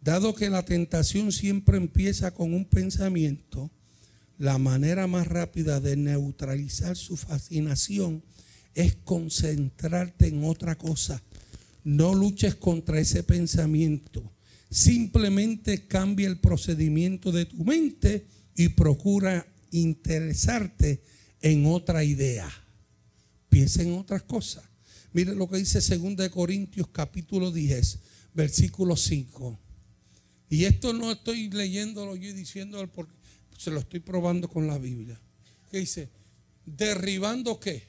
Dado 0.00 0.34
que 0.34 0.48
la 0.48 0.64
tentación 0.64 1.30
siempre 1.30 1.76
empieza 1.76 2.32
con 2.32 2.54
un 2.54 2.64
pensamiento, 2.64 3.70
la 4.38 4.56
manera 4.56 5.06
más 5.06 5.26
rápida 5.26 5.80
de 5.80 5.96
neutralizar 5.96 6.96
su 6.96 7.18
fascinación 7.18 8.22
es 8.74 8.96
concentrarte 8.96 10.28
en 10.28 10.44
otra 10.44 10.78
cosa. 10.78 11.22
No 11.84 12.14
luches 12.14 12.54
contra 12.54 12.98
ese 12.98 13.22
pensamiento. 13.22 14.22
Simplemente 14.70 15.86
cambia 15.86 16.28
el 16.28 16.38
procedimiento 16.38 17.32
de 17.32 17.44
tu 17.44 17.64
mente 17.64 18.26
y 18.54 18.68
procura 18.70 19.46
interesarte 19.70 21.02
en 21.40 21.66
otra 21.66 22.04
idea. 22.04 22.50
Piensa 23.48 23.82
en 23.82 23.94
otras 23.94 24.22
cosas. 24.22 24.64
Mire 25.12 25.34
lo 25.34 25.48
que 25.48 25.56
dice 25.56 25.80
2 25.80 26.28
Corintios 26.28 26.88
capítulo 26.92 27.50
10, 27.50 27.98
versículo 28.34 28.96
5. 28.96 29.58
Y 30.50 30.64
esto 30.64 30.92
no 30.92 31.12
estoy 31.12 31.50
leyéndolo 31.50 32.16
yo 32.16 32.30
y 32.30 32.32
diciéndolo 32.32 32.90
porque 32.92 33.14
se 33.56 33.70
lo 33.70 33.80
estoy 33.80 34.00
probando 34.00 34.48
con 34.48 34.66
la 34.66 34.78
Biblia. 34.78 35.20
¿Qué 35.70 35.78
dice? 35.78 36.08
Derribando 36.64 37.58
qué? 37.58 37.84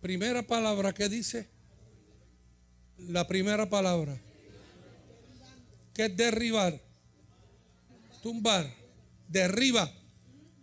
Primera 0.00 0.46
palabra, 0.46 0.92
¿qué 0.92 1.08
dice? 1.08 1.48
La 2.98 3.26
primera 3.26 3.68
palabra. 3.68 4.18
¿Qué 5.92 6.06
es 6.06 6.16
derribar? 6.16 6.85
Tumbar. 8.26 8.68
Derriba 9.28 9.88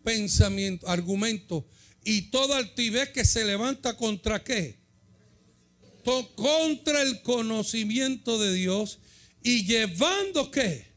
pensamiento, 0.04 0.86
argumento. 0.90 1.66
Y 2.04 2.24
toda 2.24 2.58
altivez 2.58 3.12
que 3.12 3.24
se 3.24 3.46
levanta 3.46 3.96
contra 3.96 4.44
qué? 4.44 4.80
Contra 6.36 7.02
el 7.02 7.22
conocimiento 7.22 8.38
de 8.38 8.54
Dios 8.54 9.00
y 9.42 9.64
llevando 9.64 10.52
qué? 10.52 10.88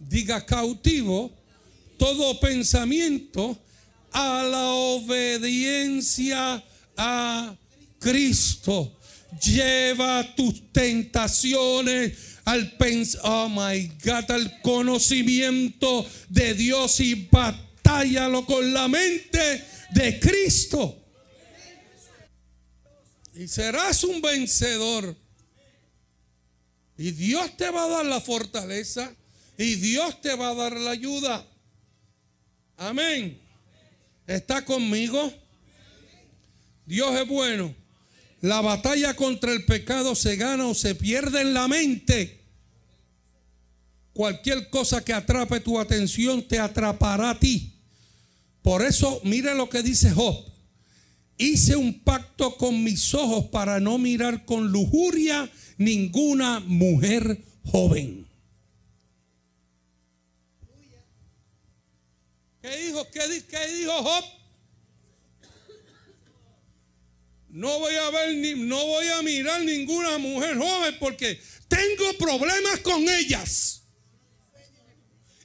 Diga 0.00 0.44
cautivo 0.44 1.34
todo 1.96 2.38
pensamiento 2.40 3.58
a 4.12 4.42
la 4.42 4.68
obediencia 4.68 6.62
a 6.94 7.56
Cristo. 7.98 8.98
Lleva 9.42 10.34
tus 10.36 10.70
tentaciones 10.72 12.33
al 12.44 12.76
pens 12.76 13.18
oh 13.22 13.48
my 13.48 13.90
God, 14.04 14.30
al 14.30 14.60
conocimiento 14.60 16.06
de 16.28 16.54
Dios 16.54 17.00
y 17.00 17.14
batállalo 17.30 18.44
con 18.44 18.72
la 18.72 18.88
mente 18.88 19.64
de 19.90 20.20
Cristo. 20.20 21.00
Y 23.34 23.48
serás 23.48 24.04
un 24.04 24.20
vencedor. 24.20 25.16
Y 26.96 27.10
Dios 27.10 27.56
te 27.56 27.70
va 27.70 27.84
a 27.84 27.88
dar 27.88 28.06
la 28.06 28.20
fortaleza 28.20 29.12
y 29.58 29.74
Dios 29.76 30.20
te 30.20 30.34
va 30.34 30.50
a 30.50 30.54
dar 30.54 30.72
la 30.72 30.92
ayuda. 30.92 31.44
Amén. 32.76 33.40
¿Está 34.26 34.64
conmigo? 34.64 35.32
Dios 36.86 37.18
es 37.18 37.26
bueno. 37.26 37.74
La 38.44 38.60
batalla 38.60 39.16
contra 39.16 39.52
el 39.52 39.64
pecado 39.64 40.14
se 40.14 40.36
gana 40.36 40.66
o 40.66 40.74
se 40.74 40.94
pierde 40.94 41.40
en 41.40 41.54
la 41.54 41.66
mente. 41.66 42.44
Cualquier 44.12 44.68
cosa 44.68 45.02
que 45.02 45.14
atrape 45.14 45.60
tu 45.60 45.80
atención 45.80 46.46
te 46.46 46.58
atrapará 46.58 47.30
a 47.30 47.40
ti. 47.40 47.72
Por 48.60 48.82
eso, 48.82 49.18
mire 49.24 49.54
lo 49.54 49.70
que 49.70 49.82
dice 49.82 50.10
Job. 50.10 50.44
Hice 51.38 51.74
un 51.74 52.00
pacto 52.00 52.58
con 52.58 52.84
mis 52.84 53.14
ojos 53.14 53.46
para 53.46 53.80
no 53.80 53.96
mirar 53.96 54.44
con 54.44 54.70
lujuria 54.70 55.50
ninguna 55.78 56.60
mujer 56.60 57.42
joven. 57.64 58.26
¿Qué 62.60 62.76
dijo? 62.76 63.06
¿Qué, 63.10 63.26
dijo 63.74 64.02
Job? 64.02 64.24
No 67.54 67.78
voy 67.78 67.94
a 67.94 68.10
ver 68.10 68.34
ni 68.34 68.54
no 68.54 68.84
voy 68.84 69.06
a 69.08 69.22
mirar 69.22 69.62
ninguna 69.62 70.18
mujer 70.18 70.58
joven 70.58 70.96
porque 70.98 71.40
tengo 71.68 72.12
problemas 72.18 72.80
con 72.80 73.08
ellas. 73.08 73.82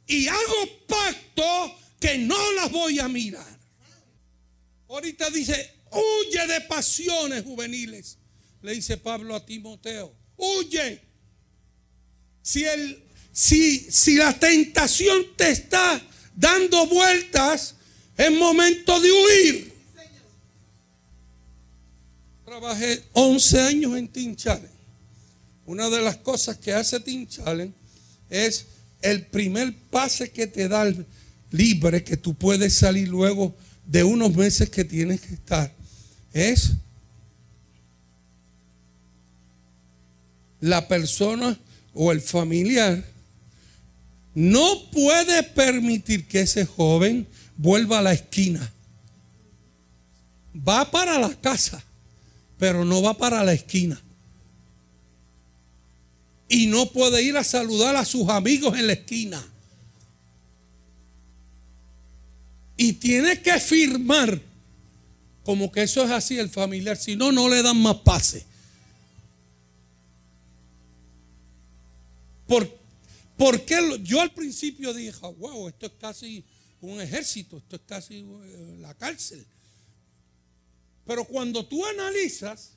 Y 0.07 0.27
hago 0.27 0.85
pacto 0.87 1.79
que 1.99 2.17
no 2.17 2.51
las 2.53 2.71
voy 2.71 2.99
a 2.99 3.07
mirar. 3.07 3.59
Ahorita 4.89 5.29
dice, 5.29 5.71
huye 5.91 6.47
de 6.47 6.61
pasiones 6.61 7.43
juveniles. 7.43 8.17
Le 8.61 8.73
dice 8.73 8.97
Pablo 8.97 9.35
a 9.35 9.45
Timoteo 9.45 10.19
huye. 10.39 11.01
Si, 12.41 12.65
el, 12.65 13.03
si, 13.31 13.79
si 13.91 14.15
la 14.15 14.37
tentación 14.37 15.35
te 15.35 15.51
está 15.51 16.01
dando 16.35 16.87
vueltas, 16.87 17.75
es 18.17 18.31
momento 18.31 18.99
de 18.99 19.11
huir. 19.11 19.68
Trabajé 22.49 23.03
11 23.13 23.61
años 23.61 23.95
en 23.95 24.07
Team. 24.07 24.35
Una 25.67 25.87
de 25.87 26.01
las 26.01 26.17
cosas 26.17 26.57
que 26.57 26.73
hace 26.73 26.99
Team 26.99 27.27
es 28.27 28.65
el 29.03 29.27
primer 29.27 29.71
pase 29.91 30.31
que 30.31 30.47
te 30.47 30.67
da 30.67 30.91
libre, 31.51 32.03
que 32.03 32.17
tú 32.17 32.33
puedes 32.33 32.73
salir 32.73 33.07
luego 33.07 33.55
de 33.85 34.03
unos 34.03 34.35
meses 34.35 34.67
que 34.71 34.83
tienes 34.83 35.21
que 35.21 35.35
estar. 35.35 35.71
Es 36.33 36.71
la 40.59 40.87
persona 40.87 41.55
o 41.93 42.11
el 42.11 42.19
familiar 42.19 43.05
no 44.33 44.89
puede 44.89 45.43
permitir 45.43 46.27
que 46.27 46.41
ese 46.41 46.65
joven 46.65 47.27
vuelva 47.57 47.99
a 47.99 48.01
la 48.01 48.13
esquina. 48.13 48.73
Va 50.67 50.89
para 50.89 51.19
la 51.19 51.29
casa, 51.29 51.83
pero 52.59 52.85
no 52.85 53.01
va 53.01 53.17
para 53.17 53.43
la 53.43 53.53
esquina. 53.53 53.99
Y 56.49 56.67
no 56.67 56.91
puede 56.91 57.23
ir 57.23 57.37
a 57.37 57.43
saludar 57.43 57.95
a 57.95 58.05
sus 58.05 58.27
amigos 58.27 58.77
en 58.77 58.87
la 58.87 58.93
esquina. 58.93 59.43
Y 62.75 62.93
tiene 62.93 63.41
que 63.41 63.59
firmar 63.59 64.41
como 65.43 65.71
que 65.71 65.83
eso 65.83 66.03
es 66.03 66.11
así 66.11 66.37
el 66.37 66.49
familiar, 66.49 66.97
si 66.97 67.15
no, 67.15 67.31
no 67.31 67.49
le 67.49 67.63
dan 67.63 67.81
más 67.81 67.95
pase. 67.97 68.45
¿Por, 72.45 73.65
qué? 73.65 73.99
Yo 74.03 74.21
al 74.21 74.31
principio 74.31 74.93
dije, 74.93 75.17
wow, 75.37 75.69
esto 75.69 75.85
es 75.85 75.91
casi 75.99 76.43
un 76.81 76.99
ejército, 76.99 77.57
esto 77.57 77.77
es 77.77 77.81
casi 77.85 78.19
eh, 78.19 78.77
la 78.79 78.93
cárcel. 78.95 79.45
Pero 81.09 81.25
cuando 81.25 81.65
tú 81.65 81.83
analizas, 81.87 82.73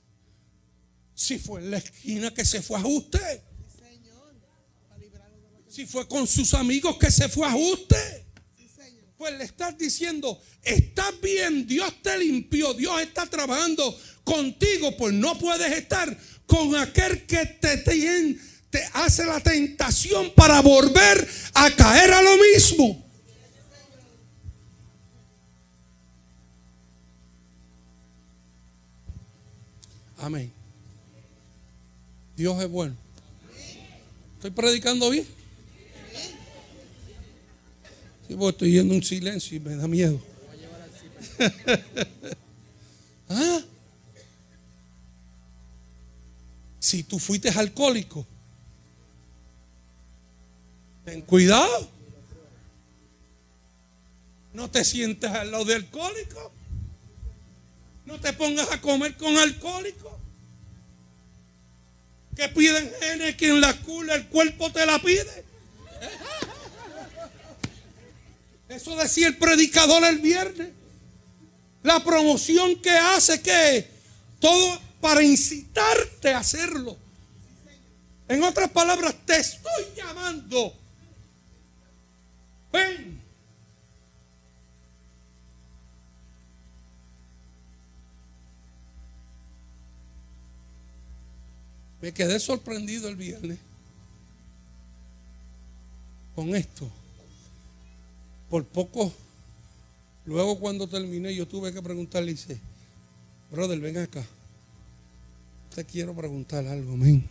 si 1.15 1.39
fue 1.39 1.61
en 1.61 1.71
la 1.71 1.77
esquina 1.77 2.33
que 2.33 2.47
se 2.47 2.63
fue 2.63 2.81
a 2.81 2.87
usted, 2.87 3.43
si 5.69 5.85
fue 5.85 6.09
con 6.09 6.27
sus 6.27 6.55
amigos 6.55 6.97
que 6.97 7.11
se 7.11 7.29
fue 7.29 7.47
a 7.47 7.55
usted, 7.55 8.25
pues 9.19 9.37
le 9.37 9.45
estás 9.45 9.77
diciendo, 9.77 10.41
estás 10.63 11.13
bien, 11.21 11.67
Dios 11.67 11.93
te 12.03 12.17
limpió, 12.17 12.73
Dios 12.73 13.03
está 13.03 13.27
trabajando 13.27 14.01
contigo, 14.25 14.97
pues 14.97 15.13
no 15.13 15.39
puedes 15.39 15.71
estar 15.71 16.19
con 16.47 16.75
aquel 16.77 17.27
que 17.27 17.45
te 17.45 17.77
tiene 17.77 18.39
te 18.71 18.83
hace 18.95 19.27
la 19.27 19.41
tentación 19.41 20.33
para 20.35 20.63
volver 20.63 21.29
a 21.53 21.71
caer 21.73 22.11
a 22.15 22.23
lo 22.23 22.39
mismo. 22.39 23.12
Amén. 30.23 30.53
Dios 32.37 32.63
es 32.63 32.71
bueno. 32.71 32.95
¿Estoy 34.37 34.53
predicando 34.53 35.11
bien? 35.11 35.27
Sí, 38.29 38.37
pues 38.37 38.53
estoy 38.53 38.71
yendo 38.71 38.95
un 38.95 39.03
silencio 39.03 39.57
y 39.57 39.61
me 39.61 39.75
da 39.75 39.89
miedo. 39.89 40.21
¿Ah? 43.29 43.63
Si 46.79 47.03
tú 47.03 47.19
fuiste 47.19 47.49
alcohólico, 47.51 48.25
ten 51.05 51.23
cuidado. 51.23 51.91
No 54.53 54.71
te 54.71 54.85
sientes 54.85 55.29
al 55.33 55.51
lado 55.51 55.65
de 55.65 55.75
alcohólico. 55.75 56.62
No 58.05 58.21
te 58.21 58.33
pongas 58.33 58.71
a 58.71 58.81
comer 58.81 59.17
con 59.17 59.37
alcohólico. 59.37 60.19
Que 62.37 62.49
piden 62.49 62.93
genes 63.01 63.37
que 63.37 63.49
en 63.49 63.61
la 63.61 63.77
cula 63.81 64.15
el 64.15 64.27
cuerpo 64.29 64.73
te 64.73 64.85
la 64.87 64.99
pide. 64.99 65.45
Eso 68.69 68.97
decía 68.97 69.29
el 69.29 69.37
predicador 69.37 70.03
el 70.05 70.19
viernes. 70.19 70.71
La 71.83 72.03
promoción 72.03 72.77
que 72.81 72.91
hace 72.91 73.41
que 73.43 73.89
todo 74.41 74.81
para 75.01 75.23
incitarte 75.23 76.33
a 76.33 76.39
hacerlo. 76.39 76.97
En 78.29 78.43
otras 78.43 78.71
palabras, 78.71 79.15
te 79.27 79.37
estoy 79.37 79.85
llamando. 79.97 80.75
Ven. 82.73 83.22
Me 92.03 92.13
quedé 92.13 92.41
sorprendido 92.41 93.09
el 93.09 93.15
viernes 93.15 93.59
con 96.35 96.55
esto. 96.57 96.91
Por 98.51 98.67
poco, 98.67 99.13
luego 100.27 100.59
cuando 100.59 100.89
terminé, 100.89 101.33
yo 101.33 101.47
tuve 101.47 101.73
que 101.73 101.81
preguntarle, 101.81 102.33
dice, 102.33 102.59
brother, 103.53 103.79
ven 103.79 103.99
acá. 103.99 104.27
Te 105.77 105.85
quiero 105.85 106.13
preguntar 106.15 106.67
algo, 106.67 106.97
men. 106.97 107.25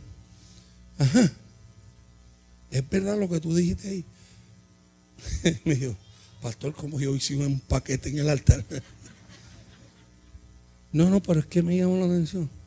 Ajá. 0.98 1.32
¿Es 2.72 2.90
verdad 2.90 3.20
lo 3.20 3.28
que 3.28 3.42
tú 3.42 3.54
dijiste 3.54 3.90
ahí? 3.90 4.06
Me 5.66 5.76
dijo, 5.76 5.96
pastor, 6.42 6.74
como 6.74 6.98
yo 6.98 7.14
hice 7.14 7.36
un 7.36 7.60
paquete 7.60 8.10
en 8.10 8.20
el 8.20 8.30
altar. 8.30 8.64
no, 10.94 11.10
no, 11.10 11.22
pero 11.22 11.42
es 11.42 11.46
que 11.46 11.62
me 11.62 11.78
llamó 11.78 11.98
la 11.98 12.06
atención. 12.06 12.61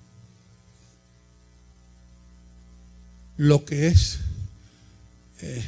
Lo 3.37 3.65
que 3.65 3.89
es 3.89 4.19
eh, 5.41 5.65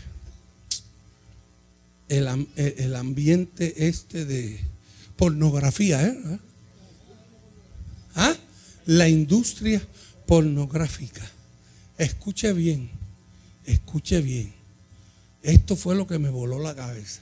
el, 2.09 2.95
ambiente 2.95 3.89
este 3.89 4.25
de 4.25 4.61
pornografía. 5.17 6.07
¿eh? 6.07 6.39
¿Ah? 8.15 8.35
La 8.87 9.09
industria 9.09 9.83
pornográfica. 10.27 11.29
Escuche 11.99 12.53
bien, 12.53 12.91
escuche 13.65 14.21
bien. 14.21 14.53
Esto 15.43 15.77
fue 15.77 15.95
lo 15.95 16.07
que 16.07 16.19
me 16.19 16.29
voló 16.29 16.61
la 16.61 16.75
cabeza. 16.75 17.21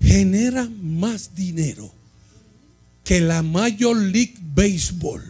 Genera 0.00 0.68
más 0.82 1.34
dinero 1.34 1.92
que 3.04 3.20
la 3.20 3.42
Major 3.42 3.96
League 3.96 4.36
Baseball, 4.40 5.22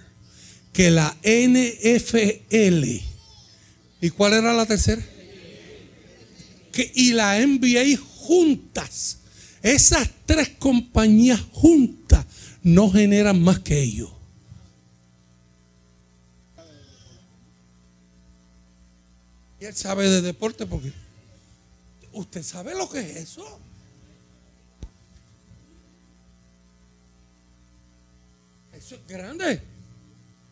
que 0.72 0.90
la 0.90 1.16
NFL 1.22 3.13
¿Y 4.04 4.10
cuál 4.10 4.34
era 4.34 4.52
la 4.52 4.66
tercera? 4.66 5.02
Y 6.94 7.14
la 7.14 7.38
NBA 7.38 7.96
juntas. 7.96 9.20
Esas 9.62 10.10
tres 10.26 10.50
compañías 10.58 11.40
juntas 11.52 12.26
no 12.62 12.90
generan 12.90 13.42
más 13.42 13.60
que 13.60 13.80
ellos. 13.80 14.12
Y 19.58 19.64
él 19.64 19.74
sabe 19.74 20.10
de 20.10 20.20
deporte 20.20 20.66
porque 20.66 20.92
usted 22.12 22.42
sabe 22.42 22.74
lo 22.74 22.90
que 22.90 23.00
es 23.00 23.16
eso. 23.16 23.58
Eso 28.74 28.96
es 28.96 29.06
grande. 29.08 29.62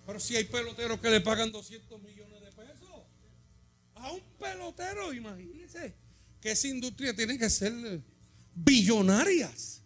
Pero 0.06 0.18
si 0.18 0.36
hay 0.36 0.44
peloteros 0.44 0.98
que 1.00 1.10
le 1.10 1.20
pagan 1.20 1.52
200 1.52 2.00
millones 2.00 2.21
a 4.02 4.10
un 4.10 4.20
pelotero, 4.38 5.14
imagínense 5.14 5.94
que 6.40 6.50
esa 6.50 6.66
industria 6.66 7.14
tiene 7.14 7.38
que 7.38 7.48
ser 7.48 7.72
billonarias. 8.52 9.80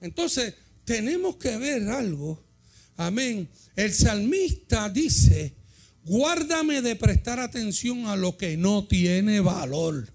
Entonces, 0.00 0.54
tenemos 0.84 1.36
que 1.36 1.58
ver 1.58 1.88
algo. 1.90 2.42
Amén. 2.96 3.50
El 3.76 3.92
salmista 3.92 4.88
dice, 4.88 5.54
guárdame 6.04 6.80
de 6.80 6.96
prestar 6.96 7.38
atención 7.38 8.06
a 8.06 8.16
lo 8.16 8.38
que 8.38 8.56
no 8.56 8.86
tiene 8.86 9.40
valor. 9.40 10.10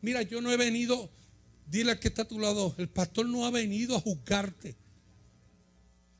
Mira, 0.00 0.22
yo 0.22 0.40
no 0.40 0.50
he 0.50 0.56
venido, 0.56 1.10
dile 1.66 1.92
al 1.92 1.98
que 1.98 2.08
está 2.08 2.22
a 2.22 2.28
tu 2.28 2.40
lado, 2.40 2.74
el 2.78 2.88
pastor 2.88 3.26
no 3.26 3.44
ha 3.44 3.50
venido 3.50 3.94
a 3.94 4.00
juzgarte. 4.00 4.85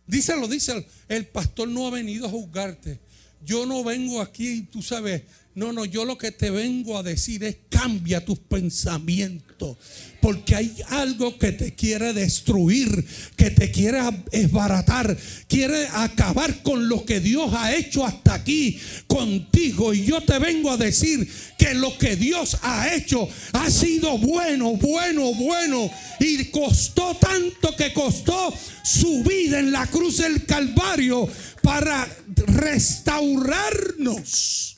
Díselo, 0.06 0.48
díselo. 0.48 0.84
El 1.08 1.26
pastor 1.26 1.68
no 1.68 1.86
ha 1.86 1.90
venido 1.90 2.26
a 2.26 2.30
juzgarte. 2.30 3.00
Yo 3.44 3.66
no 3.66 3.84
vengo 3.84 4.20
aquí, 4.20 4.62
tú 4.62 4.82
sabes. 4.82 5.22
No, 5.56 5.72
no, 5.72 5.84
yo 5.86 6.04
lo 6.04 6.18
que 6.18 6.32
te 6.32 6.50
vengo 6.50 6.98
a 6.98 7.02
decir 7.02 7.42
es 7.42 7.56
cambia 7.70 8.22
tus 8.22 8.38
pensamientos. 8.40 9.78
Porque 10.20 10.54
hay 10.54 10.76
algo 10.90 11.38
que 11.38 11.52
te 11.52 11.74
quiere 11.74 12.12
destruir, 12.12 13.06
que 13.36 13.50
te 13.50 13.70
quiere 13.70 14.00
esbaratar, 14.32 15.16
quiere 15.48 15.88
acabar 15.94 16.62
con 16.62 16.90
lo 16.90 17.06
que 17.06 17.20
Dios 17.20 17.54
ha 17.54 17.74
hecho 17.74 18.04
hasta 18.04 18.34
aquí 18.34 18.78
contigo. 19.06 19.94
Y 19.94 20.04
yo 20.04 20.20
te 20.20 20.38
vengo 20.38 20.70
a 20.70 20.76
decir 20.76 21.26
que 21.56 21.72
lo 21.72 21.96
que 21.96 22.16
Dios 22.16 22.58
ha 22.60 22.94
hecho 22.94 23.26
ha 23.54 23.70
sido 23.70 24.18
bueno, 24.18 24.76
bueno, 24.76 25.32
bueno. 25.32 25.90
Y 26.20 26.44
costó 26.50 27.16
tanto 27.16 27.74
que 27.74 27.94
costó 27.94 28.52
su 28.84 29.22
vida 29.22 29.58
en 29.58 29.72
la 29.72 29.86
cruz 29.86 30.18
del 30.18 30.44
Calvario 30.44 31.26
para 31.62 32.06
restaurarnos 32.46 34.75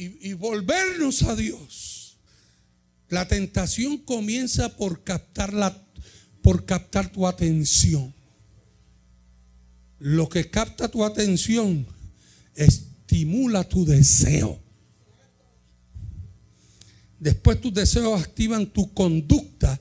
y, 0.00 0.32
volvernos 0.32 1.22
a 1.22 1.36
Dios. 1.36 2.16
La 3.08 3.28
tentación 3.28 3.98
comienza 3.98 4.76
por 4.76 5.04
captar, 5.04 5.52
la, 5.52 5.76
por 6.42 6.64
captar 6.64 7.12
tu 7.12 7.26
atención. 7.26 8.14
Lo 9.98 10.28
que 10.28 10.48
capta 10.48 10.88
tu 10.88 11.04
atención 11.04 11.86
estimula 12.54 13.64
tu 13.64 13.84
deseo. 13.84 14.58
Después 17.18 17.60
tus 17.60 17.74
deseos 17.74 18.22
activan 18.22 18.66
tu 18.66 18.94
conducta 18.94 19.78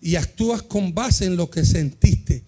y 0.00 0.16
actúas 0.16 0.62
con 0.62 0.92
base 0.92 1.26
en 1.26 1.36
lo 1.36 1.48
que 1.48 1.64
sentiste. 1.64 2.42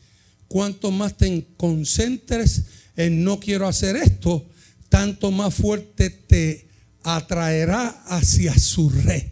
Cuanto 0.49 0.91
más 0.91 1.17
te 1.17 1.47
concentres 1.57 2.65
en 2.97 3.23
no 3.23 3.39
quiero 3.39 3.69
hacer 3.69 3.95
esto, 3.95 4.49
tanto 4.89 5.31
más 5.31 5.55
fuerte 5.55 6.11
te 6.11 6.67
atraerá 7.07 8.03
hacia 8.09 8.59
su 8.59 8.91
red. 8.91 9.23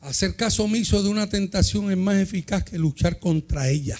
Hacer 0.00 0.34
caso 0.34 0.64
omiso 0.64 1.02
de 1.04 1.08
una 1.08 1.28
tentación 1.28 1.88
es 1.90 1.96
más 1.96 2.16
eficaz 2.16 2.64
que 2.64 2.78
luchar 2.78 3.20
contra 3.20 3.68
ella. 3.68 3.96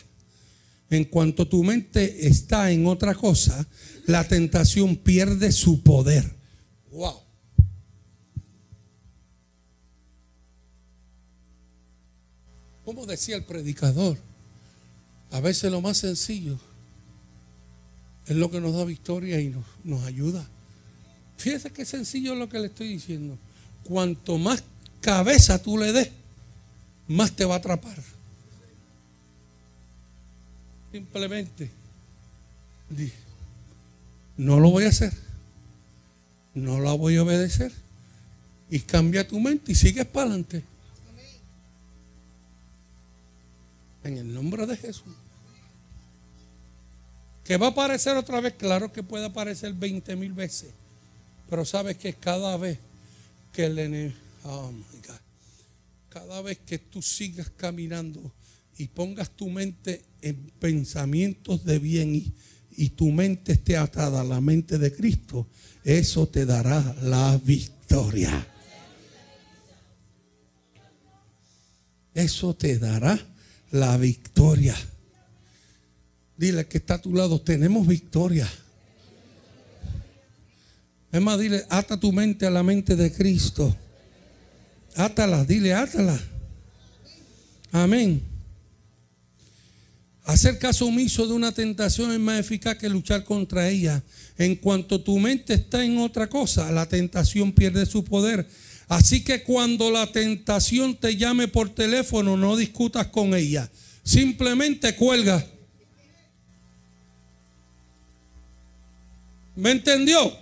En 0.91 1.05
cuanto 1.05 1.47
tu 1.47 1.63
mente 1.63 2.27
está 2.27 2.73
en 2.73 2.87
otra 2.87 3.15
cosa, 3.15 3.65
la 4.07 4.27
tentación 4.27 4.97
pierde 4.97 5.53
su 5.53 5.85
poder. 5.85 6.29
Wow. 6.91 7.21
Como 12.85 13.07
decía 13.07 13.37
el 13.37 13.45
predicador, 13.45 14.19
a 15.31 15.41
veces 15.41 15.71
lo 15.71 15.81
más 15.81 15.99
sencillo 15.99 16.59
es 18.27 18.37
lo 18.37 18.51
que 18.51 18.61
nos 18.61 18.75
da 18.75 18.85
victoria 18.85 19.41
y 19.41 19.55
nos, 19.85 20.05
ayuda. 20.05 20.47
Fíjese 21.37 21.71
qué 21.71 21.85
sencillo 21.85 22.33
es 22.33 22.39
lo 22.39 22.49
que 22.49 22.59
le 22.59 22.67
estoy 22.67 22.89
diciendo. 22.89 23.39
Cuanto 23.85 24.37
más 24.39 24.65
cabeza 25.01 25.63
tú 25.63 25.79
le 25.79 25.93
des, 25.93 26.11
más 27.07 27.33
te 27.33 27.45
va 27.45 27.55
a 27.55 27.59
atrapar. 27.59 27.97
Simplemente, 30.91 31.71
no 34.37 34.59
lo 34.59 34.71
voy 34.71 34.85
a 34.85 34.89
hacer, 34.89 35.13
no 36.55 36.81
la 36.81 36.93
voy 36.93 37.17
a 37.17 37.23
obedecer. 37.23 37.73
Y 38.69 38.81
cambia 38.81 39.29
tu 39.29 39.39
mente 39.39 39.71
y 39.71 39.75
sigues 39.77 40.07
para 40.07 40.27
adelante. 40.27 40.65
En 44.03 44.17
el 44.17 44.35
nombre 44.35 44.67
de 44.67 44.77
Jesús. 44.77 45.15
Que 47.47 47.57
va 47.57 47.67
a 47.67 47.71
aparecer 47.71 48.17
otra 48.17 48.41
vez, 48.41 48.55
claro 48.55 48.93
que 48.93 49.03
puede 49.03 49.27
aparecer 49.27 49.73
20 49.73 50.17
mil 50.17 50.33
veces. 50.33 50.71
Pero 51.49 51.65
sabes 51.65 51.97
que 51.97 52.15
cada 52.15 52.57
vez 52.57 52.79
que 53.53 53.67
el 53.67 54.15
oh 54.45 54.73
cada 56.09 56.41
vez 56.41 56.59
que 56.65 56.79
tú 56.79 57.03
sigas 57.03 57.51
caminando 57.51 58.33
y 58.79 58.89
pongas 58.89 59.31
tu 59.31 59.51
mente 59.51 60.03
en 60.23 60.51
pensamientos 60.59 61.65
de 61.65 61.79
bien 61.79 62.15
y, 62.15 62.33
y 62.77 62.91
tu 62.91 63.13
mente 63.13 63.53
esté 63.53 63.77
atada 63.77 64.23
a 64.23 64.25
la 64.25 64.41
mente 64.41 64.79
de 64.79 64.93
Cristo, 64.93 65.47
eso 65.85 66.27
te 66.27 66.47
dará 66.47 66.97
la 67.03 67.39
victoria. 67.45 68.47
Eso 72.15 72.55
te 72.55 72.79
dará 72.79 73.19
la 73.71 73.97
victoria. 73.99 74.75
Dile 76.37 76.67
que 76.67 76.79
está 76.79 76.95
a 76.95 77.03
tu 77.03 77.15
lado, 77.15 77.41
tenemos 77.41 77.87
victoria. 77.87 78.51
Es 81.13 81.23
más, 81.23 81.39
dile, 81.39 81.65
ata 81.71 81.99
tu 81.99 82.13
mente 82.13 82.47
a 82.47 82.51
la 82.51 82.63
mente 82.63 82.95
de 82.95 83.11
Cristo. 83.13 83.75
Átala, 84.97 85.45
dile, 85.45 85.73
átala. 85.73 86.21
Amén. 87.73 88.23
Hacer 90.25 90.59
caso 90.59 90.87
omiso 90.87 91.27
de 91.27 91.35
una 91.35 91.53
tentación 91.53 92.11
es 92.13 92.19
más 92.19 92.41
eficaz 92.41 92.77
que 92.77 92.89
luchar 92.89 93.25
contra 93.25 93.69
ella. 93.69 94.03
En 94.37 94.57
cuanto 94.57 95.01
tu 95.01 95.19
mente 95.19 95.55
está 95.55 95.85
en 95.85 95.99
otra 95.99 96.29
cosa, 96.29 96.71
la 96.73 96.87
tentación 96.87 97.53
pierde 97.53 97.87
su 97.87 98.05
poder. 98.05 98.47
Así 98.89 99.23
que 99.23 99.43
cuando 99.43 99.91
la 99.91 100.11
tentación 100.11 100.97
te 100.97 101.17
llame 101.17 101.49
por 101.49 101.75
teléfono, 101.75 102.37
no 102.37 102.57
discutas 102.57 103.07
con 103.07 103.35
ella. 103.35 103.71
Simplemente 104.03 104.97
cuelga. 104.97 105.47
¿Me 109.57 109.71
entendió? 109.71 110.37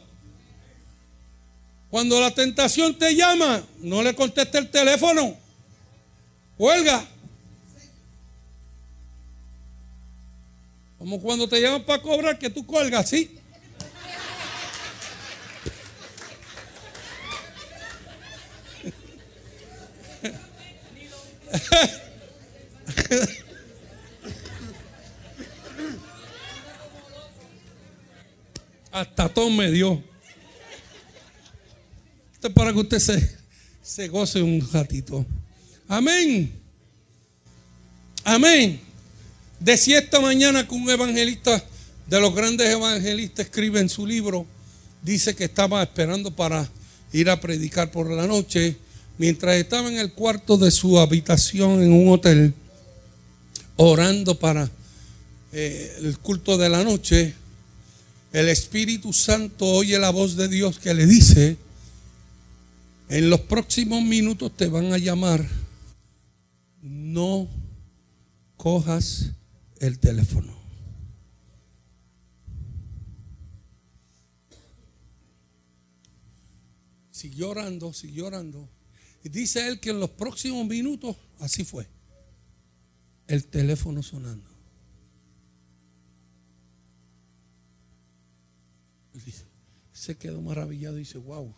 Cuando 1.88 2.20
la 2.20 2.33
tentación 2.33 2.98
te 2.98 3.14
llama, 3.14 3.62
no 3.79 4.03
le 4.03 4.14
conteste 4.16 4.59
el 4.59 4.68
teléfono. 4.68 5.37
Cuelga. 6.59 7.07
Como 10.98 11.20
cuando 11.20 11.48
te 11.48 11.61
llaman 11.61 11.85
para 11.85 12.03
cobrar 12.03 12.37
que 12.38 12.50
tú 12.50 12.66
cuelgas, 12.66 13.09
¿sí? 13.09 13.38
Hasta 28.94 29.28
todo 29.28 29.50
me 29.50 29.72
dio. 29.72 30.00
Esto 32.33 32.46
es 32.46 32.54
para 32.54 32.72
que 32.72 32.78
usted 32.78 33.00
se, 33.00 33.37
se 33.83 34.07
goce 34.07 34.40
un 34.40 34.64
ratito. 34.72 35.26
Amén. 35.88 36.52
Amén. 38.22 38.80
Decía 39.59 39.98
esta 39.98 40.20
mañana 40.20 40.68
que 40.68 40.76
un 40.76 40.88
evangelista 40.88 41.64
de 42.07 42.20
los 42.20 42.33
grandes 42.37 42.70
evangelistas 42.70 43.46
escribe 43.46 43.80
en 43.80 43.88
su 43.88 44.07
libro, 44.07 44.46
dice 45.02 45.35
que 45.35 45.46
estaba 45.46 45.83
esperando 45.83 46.30
para 46.30 46.70
ir 47.12 47.30
a 47.30 47.40
predicar 47.40 47.90
por 47.90 48.09
la 48.09 48.28
noche, 48.28 48.76
mientras 49.18 49.57
estaba 49.57 49.88
en 49.88 49.98
el 49.98 50.12
cuarto 50.12 50.57
de 50.57 50.70
su 50.70 51.00
habitación 51.00 51.83
en 51.83 51.92
un 51.92 52.12
hotel, 52.12 52.54
orando 53.74 54.38
para 54.38 54.70
eh, 55.50 55.96
el 55.98 56.16
culto 56.20 56.57
de 56.57 56.68
la 56.68 56.85
noche, 56.85 57.35
el 58.35 58.49
Espíritu 58.49 59.12
Santo 59.12 59.64
oye 59.64 59.97
la 59.97 60.11
voz 60.11 60.35
de 60.35 60.49
Dios 60.49 60.81
que 60.81 60.92
le 60.92 61.07
dice, 61.07 61.57
en 63.09 63.31
los 63.31 63.42
próximos 63.42 64.03
minutos 64.03 64.57
te 64.57 64.66
van 64.66 64.92
a 64.92 64.99
llamar, 64.99 65.49
no 66.83 67.49
cojas 68.57 69.31
el 69.79 70.01
teléfono. 70.01 70.53
Siguió 77.12 77.51
orando, 77.51 77.92
siguió 77.92 78.27
orando. 78.27 78.68
Y 79.23 79.29
dice 79.29 79.68
él 79.68 79.79
que 79.79 79.90
en 79.90 80.01
los 80.01 80.11
próximos 80.11 80.66
minutos, 80.66 81.16
así 81.38 81.62
fue, 81.62 81.87
el 83.29 83.47
teléfono 83.47 84.03
sonando. 84.03 84.54
Se 89.92 90.16
quedó 90.16 90.40
maravillado 90.42 90.96
y 90.96 91.00
dice, 91.00 91.18
wow. 91.18 91.55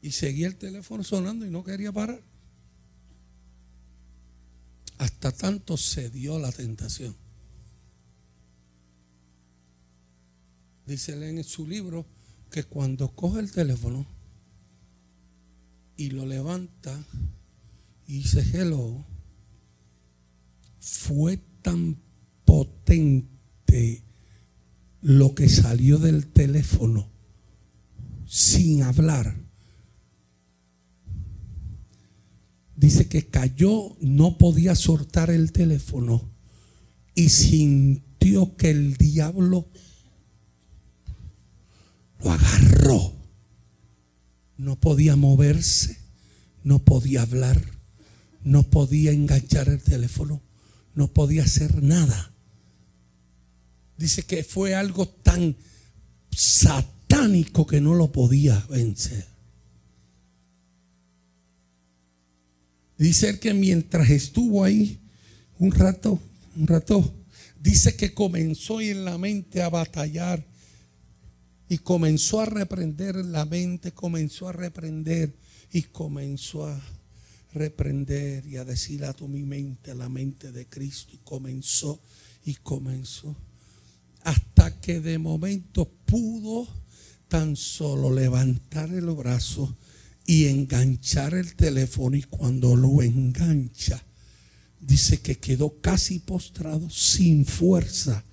Y 0.00 0.12
seguía 0.12 0.46
el 0.46 0.56
teléfono 0.56 1.04
sonando 1.04 1.46
y 1.46 1.50
no 1.50 1.64
quería 1.64 1.92
parar. 1.92 2.22
Hasta 4.98 5.32
tanto 5.32 5.76
se 5.76 6.10
dio 6.10 6.38
la 6.38 6.52
tentación. 6.52 7.16
Dice 10.86 11.12
en 11.28 11.42
su 11.44 11.66
libro 11.66 12.06
que 12.50 12.64
cuando 12.64 13.14
coge 13.14 13.40
el 13.40 13.50
teléfono 13.50 14.06
y 15.96 16.10
lo 16.10 16.26
levanta 16.26 17.04
y 18.06 18.18
dice 18.18 18.44
hello, 18.52 19.04
fue 20.78 21.38
tan 21.62 21.98
potente 22.44 24.04
lo 25.04 25.34
que 25.34 25.50
salió 25.50 25.98
del 25.98 26.26
teléfono 26.28 27.10
sin 28.26 28.82
hablar. 28.82 29.36
Dice 32.74 33.06
que 33.06 33.26
cayó, 33.26 33.98
no 34.00 34.38
podía 34.38 34.74
soltar 34.74 35.28
el 35.28 35.52
teléfono 35.52 36.30
y 37.14 37.28
sintió 37.28 38.56
que 38.56 38.70
el 38.70 38.96
diablo 38.96 39.68
lo 42.20 42.32
agarró. 42.32 43.12
No 44.56 44.80
podía 44.80 45.16
moverse, 45.16 45.98
no 46.62 46.82
podía 46.82 47.22
hablar, 47.22 47.62
no 48.42 48.62
podía 48.62 49.12
enganchar 49.12 49.68
el 49.68 49.82
teléfono, 49.82 50.40
no 50.94 51.12
podía 51.12 51.42
hacer 51.42 51.82
nada. 51.82 52.33
Dice 54.04 54.24
que 54.24 54.44
fue 54.44 54.74
algo 54.74 55.08
tan 55.08 55.56
satánico 56.30 57.66
que 57.66 57.80
no 57.80 57.94
lo 57.94 58.12
podía 58.12 58.62
vencer. 58.68 59.24
Dice 62.98 63.40
que 63.40 63.54
mientras 63.54 64.10
estuvo 64.10 64.62
ahí 64.62 65.00
un 65.58 65.72
rato, 65.72 66.20
un 66.54 66.66
rato, 66.66 67.14
dice 67.58 67.96
que 67.96 68.12
comenzó 68.12 68.82
en 68.82 69.06
la 69.06 69.16
mente 69.16 69.62
a 69.62 69.70
batallar 69.70 70.44
y 71.70 71.78
comenzó 71.78 72.42
a 72.42 72.44
reprender 72.44 73.16
la 73.16 73.46
mente, 73.46 73.92
comenzó 73.92 74.50
a 74.50 74.52
reprender 74.52 75.34
y 75.72 75.80
comenzó 75.84 76.66
a 76.66 76.78
reprender 77.54 78.44
y 78.44 78.58
a 78.58 78.66
decir 78.66 79.06
a 79.06 79.14
tu 79.14 79.28
mi 79.28 79.44
mente, 79.44 79.92
a 79.92 79.94
la 79.94 80.10
mente 80.10 80.52
de 80.52 80.66
Cristo 80.68 81.12
y 81.14 81.20
comenzó 81.24 82.02
y 82.44 82.56
comenzó 82.56 83.34
hasta 84.24 84.80
que 84.80 85.00
de 85.00 85.18
momento 85.18 85.88
pudo 86.06 86.66
tan 87.28 87.56
solo 87.56 88.12
levantar 88.12 88.90
el 88.90 89.06
brazo 89.06 89.76
y 90.26 90.46
enganchar 90.46 91.34
el 91.34 91.54
teléfono 91.54 92.16
y 92.16 92.22
cuando 92.22 92.74
lo 92.74 93.02
engancha, 93.02 94.02
dice 94.80 95.20
que 95.20 95.36
quedó 95.36 95.80
casi 95.80 96.18
postrado 96.18 96.88
sin 96.88 97.44
fuerza. 97.44 98.24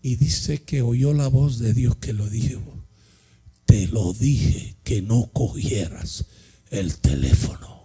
Y 0.00 0.14
dice 0.16 0.62
que 0.62 0.82
oyó 0.82 1.12
la 1.12 1.26
voz 1.26 1.58
de 1.58 1.74
Dios 1.74 1.96
que 1.96 2.12
lo 2.12 2.30
dijo, 2.30 2.84
te 3.66 3.88
lo 3.88 4.12
dije 4.12 4.76
que 4.84 5.02
no 5.02 5.30
cogieras 5.32 6.24
el 6.70 6.96
teléfono. 6.98 7.77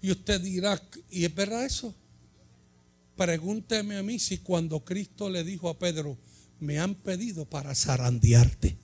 Y 0.00 0.10
usted 0.12 0.40
dirá, 0.40 0.80
¿y 1.10 1.24
es 1.24 1.34
verdad 1.34 1.64
eso? 1.64 1.94
Pregúnteme 3.16 3.96
a 3.96 4.02
mí 4.02 4.18
si 4.18 4.38
cuando 4.38 4.84
Cristo 4.84 5.28
le 5.28 5.42
dijo 5.42 5.68
a 5.68 5.78
Pedro, 5.78 6.16
me 6.60 6.78
han 6.78 6.94
pedido 6.94 7.44
para 7.44 7.74
zarandearte. 7.74 8.76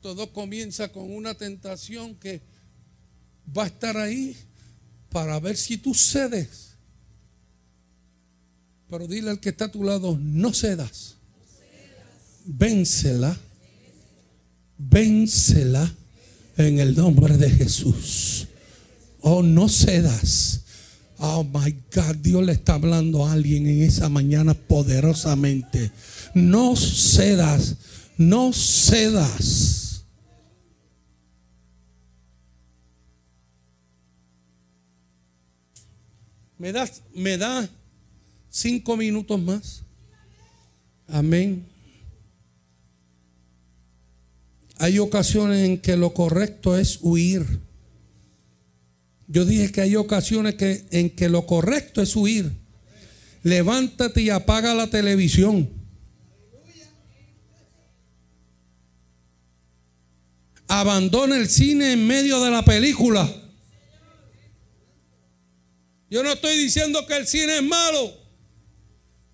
Todo 0.00 0.32
comienza 0.32 0.92
con 0.92 1.12
una 1.12 1.34
tentación 1.34 2.14
que 2.14 2.42
va 3.56 3.64
a 3.64 3.68
estar 3.68 3.96
ahí 3.96 4.36
para 5.10 5.40
ver 5.40 5.56
si 5.56 5.78
tú 5.78 5.94
cedes. 5.94 6.63
Pero 8.94 9.08
dile 9.08 9.30
al 9.30 9.40
que 9.40 9.48
está 9.48 9.64
a 9.64 9.72
tu 9.72 9.82
lado, 9.82 10.16
no 10.22 10.54
cedas. 10.54 11.16
Vénsela. 12.44 13.36
Vénsela 14.78 15.92
en 16.56 16.78
el 16.78 16.94
nombre 16.94 17.36
de 17.36 17.50
Jesús. 17.50 18.46
Oh, 19.20 19.42
no 19.42 19.68
cedas. 19.68 20.60
Oh 21.18 21.42
my 21.42 21.76
God, 21.92 22.14
Dios 22.22 22.44
le 22.46 22.52
está 22.52 22.74
hablando 22.74 23.26
a 23.26 23.32
alguien 23.32 23.66
en 23.66 23.82
esa 23.82 24.08
mañana 24.08 24.54
poderosamente. 24.54 25.90
No 26.32 26.76
cedas, 26.76 27.74
no 28.16 28.52
cedas. 28.52 30.04
¿Me 36.58 36.70
da, 36.70 36.88
me 37.12 37.36
da 37.36 37.68
cinco 38.54 38.96
minutos 38.96 39.40
más? 39.40 39.82
Amén. 41.08 41.66
Hay 44.78 45.00
ocasiones 45.00 45.64
en 45.64 45.78
que 45.78 45.96
lo 45.96 46.14
correcto 46.14 46.78
es 46.78 47.00
huir. 47.02 47.44
Yo 49.26 49.44
dije 49.44 49.72
que 49.72 49.80
hay 49.80 49.96
ocasiones 49.96 50.54
que, 50.54 50.86
en 50.92 51.10
que 51.10 51.28
lo 51.28 51.46
correcto 51.46 52.00
es 52.00 52.14
huir. 52.14 52.52
Levántate 53.42 54.22
y 54.22 54.30
apaga 54.30 54.72
la 54.74 54.88
televisión. 54.88 55.68
Abandona 60.68 61.36
el 61.36 61.48
cine 61.48 61.92
en 61.92 62.06
medio 62.06 62.42
de 62.42 62.50
la 62.50 62.64
película. 62.64 63.28
Yo 66.08 66.22
no 66.22 66.32
estoy 66.32 66.56
diciendo 66.56 67.04
que 67.06 67.16
el 67.16 67.26
cine 67.26 67.56
es 67.56 67.62
malo. 67.62 68.23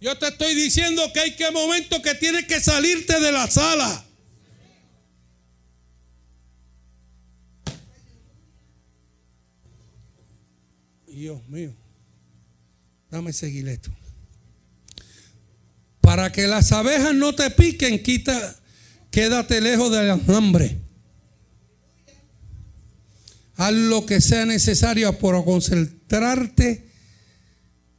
Yo 0.00 0.16
te 0.16 0.28
estoy 0.28 0.54
diciendo 0.54 1.02
que 1.12 1.20
hay 1.20 1.36
que 1.36 1.50
momentos 1.50 2.00
que 2.00 2.14
tienes 2.14 2.46
que 2.46 2.58
salirte 2.58 3.20
de 3.20 3.32
la 3.32 3.46
sala. 3.50 4.06
Dios 11.06 11.46
mío. 11.48 11.76
Dame 13.10 13.34
seguir 13.34 13.68
esto. 13.68 13.90
Para 16.00 16.32
que 16.32 16.46
las 16.46 16.72
abejas 16.72 17.14
no 17.14 17.34
te 17.34 17.50
piquen, 17.50 18.02
quita, 18.02 18.56
quédate 19.10 19.60
lejos 19.60 19.92
del 19.92 20.10
hambre. 20.10 20.78
Haz 23.56 23.72
lo 23.74 24.06
que 24.06 24.22
sea 24.22 24.46
necesario 24.46 25.18
por 25.18 25.44
concentrarte 25.44 26.88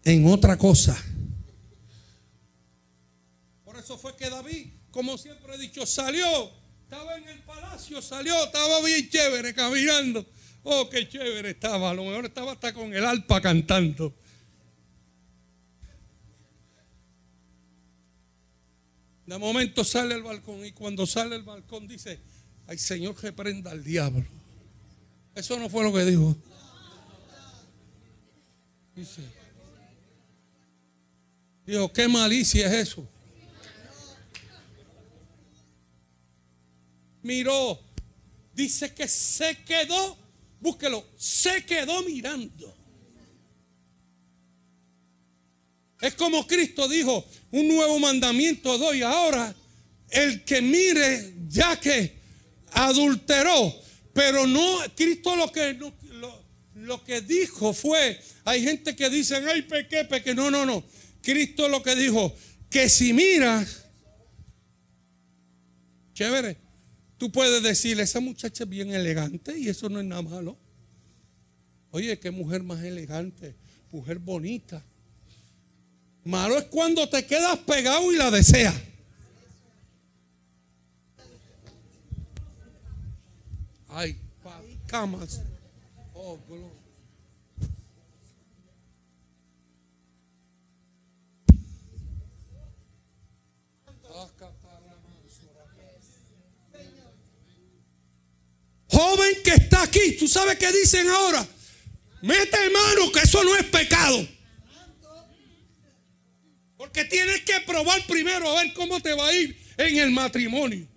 en 0.04 0.26
otra 0.26 0.58
cosa. 0.58 0.98
Fue 4.02 4.16
que 4.16 4.32
David, 4.32 4.68
como 4.90 5.16
siempre 5.16 5.54
he 5.54 5.58
dicho, 5.60 5.86
salió. 5.86 6.26
Estaba 6.84 7.16
en 7.18 7.28
el 7.30 7.40
palacio, 7.44 8.02
salió, 8.02 8.44
estaba 8.44 8.82
bien 8.84 9.08
chévere 9.08 9.54
caminando. 9.54 10.26
Oh, 10.64 10.90
qué 10.90 11.08
chévere 11.08 11.52
estaba. 11.52 11.92
A 11.92 11.94
lo 11.94 12.04
mejor 12.04 12.26
estaba 12.26 12.54
hasta 12.54 12.74
con 12.74 12.94
el 12.94 13.06
alpa 13.06 13.40
cantando. 13.40 14.14
De 19.28 19.38
momento 19.38 19.84
sale 19.84 20.16
al 20.16 20.24
balcón 20.24 20.66
y 20.66 20.72
cuando 20.72 21.06
sale 21.06 21.36
al 21.36 21.44
balcón 21.44 21.88
dice, 21.88 22.20
ay 22.68 22.78
Señor 22.78 23.16
que 23.16 23.32
prenda 23.32 23.72
al 23.72 23.84
diablo. 23.84 24.26
Eso 25.36 25.58
no 25.60 25.70
fue 25.70 25.84
lo 25.84 25.94
que 25.94 26.04
dijo. 26.04 26.36
Dice, 28.96 29.22
dijo, 31.66 31.94
qué 31.94 32.08
malicia 32.10 32.68
es 32.68 32.90
eso. 32.90 33.08
Miró, 37.24 37.80
dice 38.54 38.94
que 38.94 39.08
se 39.08 39.58
quedó, 39.64 40.18
búsquelo, 40.60 41.06
se 41.18 41.66
quedó 41.66 42.04
mirando. 42.04 42.76
Es 46.02 46.16
como 46.16 46.48
Cristo 46.48 46.88
dijo, 46.88 47.24
un 47.52 47.68
nuevo 47.68 48.00
mandamiento 48.00 48.78
doy 48.78 49.04
ahora, 49.04 49.56
el 50.10 50.44
que 50.44 50.62
mire 50.62 51.36
ya 51.48 51.80
que 51.80 52.20
adulteró, 52.72 53.74
pero 54.14 54.48
no, 54.48 54.80
Cristo 54.96 55.36
lo 55.36 55.52
que, 55.52 55.78
lo, 56.76 57.04
que 57.04 57.22
dijo 57.22 57.72
fue, 57.74 58.20
hay 58.44 58.64
gente 58.64 58.96
que 58.96 59.10
dice, 59.10 59.36
ay, 59.36 59.62
pequé, 59.62 60.04
pequé. 60.06 60.34
No, 60.34 60.50
no, 60.50 60.66
no. 60.66 60.84
Cristo 61.22 61.70
lo 61.70 61.84
que 61.84 61.96
dijo, 61.96 62.36
que 62.70 62.90
si 62.90 63.14
miras, 63.14 63.86
chévere, 66.14 66.58
tú 67.22 67.32
puedes 67.32 67.62
decir, 67.62 68.00
esa 68.00 68.20
muchacha 68.20 68.64
es 68.64 68.70
bien 68.72 68.90
elegante 68.96 69.56
y 69.56 69.70
eso 69.70 69.88
no 69.90 70.00
es 70.00 70.06
nada 70.08 70.24
malo. 70.24 70.58
Oye, 71.92 72.18
qué 72.18 72.32
mujer 72.32 72.64
más 72.64 72.84
elegante, 72.84 73.54
mujer 73.92 74.18
bonita. 74.18 74.84
Malo 76.24 76.58
es 76.58 76.64
cuando 76.64 77.08
te 77.08 77.24
quedas 77.24 77.60
pegado 77.60 78.12
y 78.12 78.18
la 78.18 78.32
deseas. 78.32 78.74
Ay, 83.90 84.18
camas. 84.88 85.42
Oh, 86.16 86.40
gloria. 86.48 86.81
Joven 99.02 99.36
que 99.44 99.52
está 99.52 99.84
aquí, 99.84 100.16
¿tú 100.20 100.28
sabes 100.28 100.58
qué 100.58 100.72
dicen 100.72 101.08
ahora? 101.08 101.48
Mete 102.22 102.70
mano 102.70 103.12
que 103.12 103.20
eso 103.20 103.44
no 103.44 103.56
es 103.56 103.64
pecado. 103.66 104.28
Porque 106.78 107.06
tienes 107.06 107.42
que 107.42 107.62
probar 107.62 108.06
primero 108.06 108.50
a 108.50 108.62
ver 108.62 108.74
cómo 108.74 109.00
te 109.00 109.14
va 109.14 109.28
a 109.28 109.34
ir 109.34 109.58
en 109.78 109.98
el 109.98 110.12
matrimonio 110.12 110.92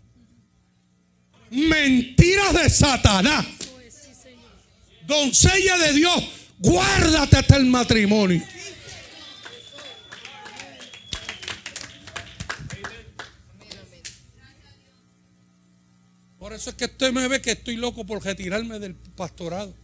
mentiras 1.54 2.52
de 2.52 2.68
Satanás. 2.68 3.46
Doncella 5.06 5.78
de 5.78 5.92
Dios, 5.92 6.24
guárdate 6.58 7.36
hasta 7.38 7.56
el 7.56 7.66
matrimonio. 7.66 8.42
Eso 16.54 16.70
es 16.70 16.76
que 16.76 16.84
usted 16.84 17.12
me 17.12 17.26
ve 17.26 17.42
que 17.42 17.52
estoy 17.52 17.76
loco 17.76 18.06
por 18.06 18.22
retirarme 18.22 18.78
del 18.78 18.94
pastorado. 18.94 19.74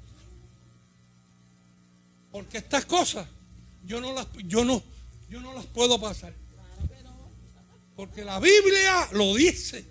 Porque 2.30 2.58
estas 2.58 2.84
cosas 2.84 3.26
yo 3.84 4.00
no 4.00 4.12
las, 4.12 4.28
yo 4.44 4.64
no, 4.64 4.82
yo 5.28 5.40
no 5.40 5.52
las 5.52 5.66
puedo 5.66 6.00
pasar. 6.00 6.32
Porque 7.96 8.24
la 8.24 8.38
Biblia 8.38 9.08
lo 9.12 9.34
dice. 9.34 9.84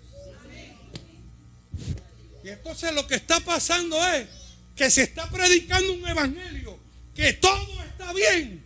Y 2.42 2.48
entonces 2.48 2.94
lo 2.94 3.06
que 3.06 3.16
está 3.16 3.38
pasando 3.40 4.02
es 4.08 4.26
que 4.74 4.90
se 4.90 5.02
está 5.02 5.28
predicando 5.28 5.92
un 5.92 6.08
evangelio, 6.08 6.78
que 7.14 7.34
todo 7.34 7.82
está 7.84 8.12
bien. 8.14 8.64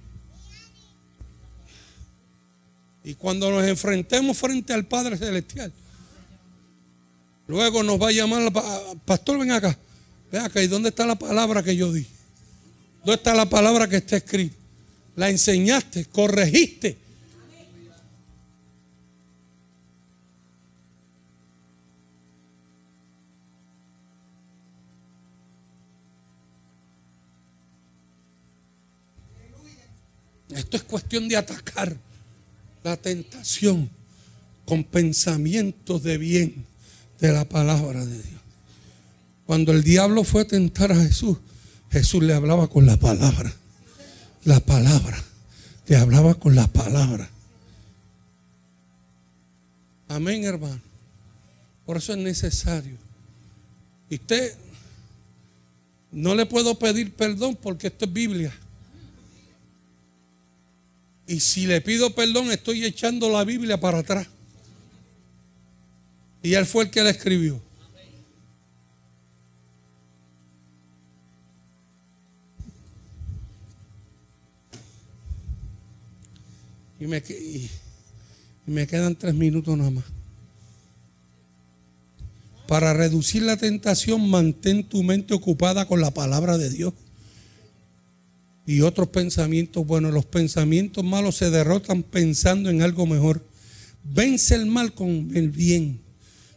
Y 3.03 3.15
cuando 3.17 3.51
nos 3.51 3.65
enfrentemos 3.65 4.39
frente 4.39 4.73
al 4.73 4.87
Padre 4.87 5.19
Celestial, 5.19 5.73
luego 7.47 7.83
nos 7.83 8.01
va 8.01 8.09
a 8.09 8.13
llamar, 8.13 8.53
pastor, 9.05 9.39
ven 9.39 9.53
acá, 9.53 9.79
ven 10.31 10.43
acá, 10.43 10.63
¿y 10.63 10.67
dónde 10.67 10.91
está 10.91 11.07
la 11.07 11.17
palabra 11.17 11.63
que 11.63 11.77
yo 11.77 11.93
di? 11.93 12.07
¿Dónde 13.05 13.15
está 13.15 13.35
la 13.35 13.49
palabra 13.49 13.89
que 13.89 13.97
está 13.97 14.17
escrita? 14.17 14.57
La 15.17 15.31
enseñaste, 15.31 16.07
corregiste, 16.07 16.99
Esto 30.55 30.77
es 30.77 30.85
cuestión 30.85 31.29
de 31.29 31.37
atacar 31.37 31.97
la 32.85 32.97
tentación 32.97 33.91
con 34.65 34.85
pensamientos 34.85 36.03
de 36.03 36.17
bien 36.17 36.65
de 37.25 37.33
la 37.33 37.47
palabra 37.47 38.05
de 38.05 38.23
Dios. 38.23 38.41
Cuando 39.47 39.73
el 39.73 39.83
diablo 39.83 40.25
fue 40.25 40.43
a 40.43 40.47
tentar 40.47 40.93
a 40.93 40.97
Jesús, 40.97 41.39
Jesús 41.91 42.23
le 42.23 42.35
hablaba 42.35 42.69
con 42.69 42.85
la 42.85 42.99
palabra. 42.99 43.51
La 44.45 44.61
palabra. 44.61 45.23
Le 45.87 45.97
hablaba 45.97 46.35
con 46.35 46.55
la 46.55 46.67
palabra. 46.67 47.31
Amén, 50.09 50.45
hermano. 50.45 50.81
Por 51.87 51.97
eso 51.97 52.13
es 52.13 52.19
necesario. 52.19 52.99
Y 54.11 54.17
usted 54.17 54.55
no 56.13 56.35
le 56.35 56.45
puedo 56.45 56.79
pedir 56.79 57.15
perdón 57.15 57.57
porque 57.57 57.87
esto 57.87 58.05
es 58.05 58.13
Biblia. 58.13 58.55
Y 61.27 61.41
si 61.41 61.67
le 61.67 61.81
pido 61.81 62.15
perdón, 62.15 62.51
estoy 62.51 62.85
echando 62.85 63.31
la 63.31 63.45
Biblia 63.45 63.81
para 63.81 64.01
atrás. 64.01 64.27
Y 66.45 66.53
él 66.53 66.67
fue 66.67 66.85
el 66.85 66.91
que 66.91 67.03
la 67.03 67.09
escribió. 67.09 67.59
Y 77.01 77.07
me, 77.07 77.23
me 78.67 78.87
quedan 78.87 79.17
tres 79.17 79.35
minutos 79.35 79.75
nada 79.79 79.91
más. 79.91 80.05
Para 82.69 82.93
reducir 82.93 83.43
la 83.43 83.57
tentación, 83.57 84.29
mantén 84.29 84.85
tu 84.85 85.03
mente 85.03 85.33
ocupada 85.33 85.89
con 85.89 86.03
la 86.03 86.11
palabra 86.11 86.59
de 86.59 86.69
Dios. 86.69 86.93
Y 88.67 88.83
otros 88.83 89.09
pensamientos, 89.09 89.87
bueno, 89.87 90.11
los 90.11 90.27
pensamientos 90.27 91.03
malos 91.03 91.37
se 91.37 91.49
derrotan 91.49 92.03
pensando 92.03 92.69
en 92.69 92.83
algo 92.83 93.07
mejor. 93.07 93.43
Vence 94.03 94.55
el 94.55 94.67
mal 94.67 94.93
con 94.93 95.31
el 95.35 95.49
bien. 95.49 96.04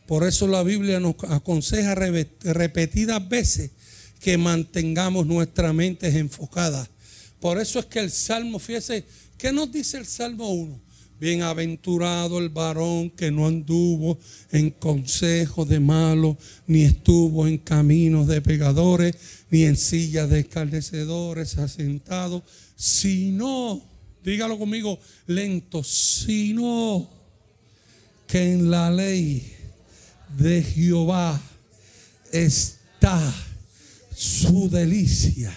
Por 0.07 0.25
eso 0.25 0.47
la 0.47 0.63
Biblia 0.63 1.01
nos 1.01 1.15
aconseja 1.27 1.93
repetidas 1.95 3.27
veces 3.27 3.71
que 4.21 4.37
mantengamos 4.37 5.27
nuestra 5.27 5.73
mente 5.73 6.07
enfocada. 6.17 6.89
Por 7.41 7.59
eso 7.59 7.79
es 7.79 7.85
que 7.85 7.99
el 7.99 8.09
Salmo, 8.09 8.57
fíjese, 8.57 9.03
¿qué 9.37 9.51
nos 9.51 9.71
dice 9.71 9.97
el 9.97 10.05
Salmo 10.05 10.49
1? 10.49 10.79
Bienaventurado 11.19 12.39
el 12.39 12.49
varón 12.49 13.09
que 13.09 13.31
no 13.31 13.47
anduvo 13.47 14.17
en 14.51 14.69
consejo 14.69 15.65
de 15.65 15.79
malos, 15.79 16.37
ni 16.67 16.83
estuvo 16.83 17.45
en 17.45 17.57
caminos 17.57 18.27
de 18.27 18.41
pegadores, 18.41 19.15
ni 19.49 19.63
en 19.63 19.75
sillas 19.75 20.29
de 20.29 20.39
escarnecedores 20.39 21.57
asentado, 21.57 22.43
sino, 22.75 23.83
dígalo 24.23 24.57
conmigo 24.57 24.99
lento, 25.25 25.83
sino 25.83 27.09
que 28.27 28.53
en 28.53 28.69
la 28.69 28.89
ley 28.91 29.56
de 30.37 30.63
Jehová 30.63 31.39
está 32.31 33.21
su 34.15 34.69
delicia 34.69 35.51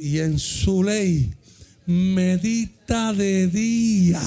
y 0.00 0.18
en 0.18 0.38
su 0.38 0.82
ley 0.82 1.32
medita 1.86 3.12
de 3.12 3.48
día 3.48 4.20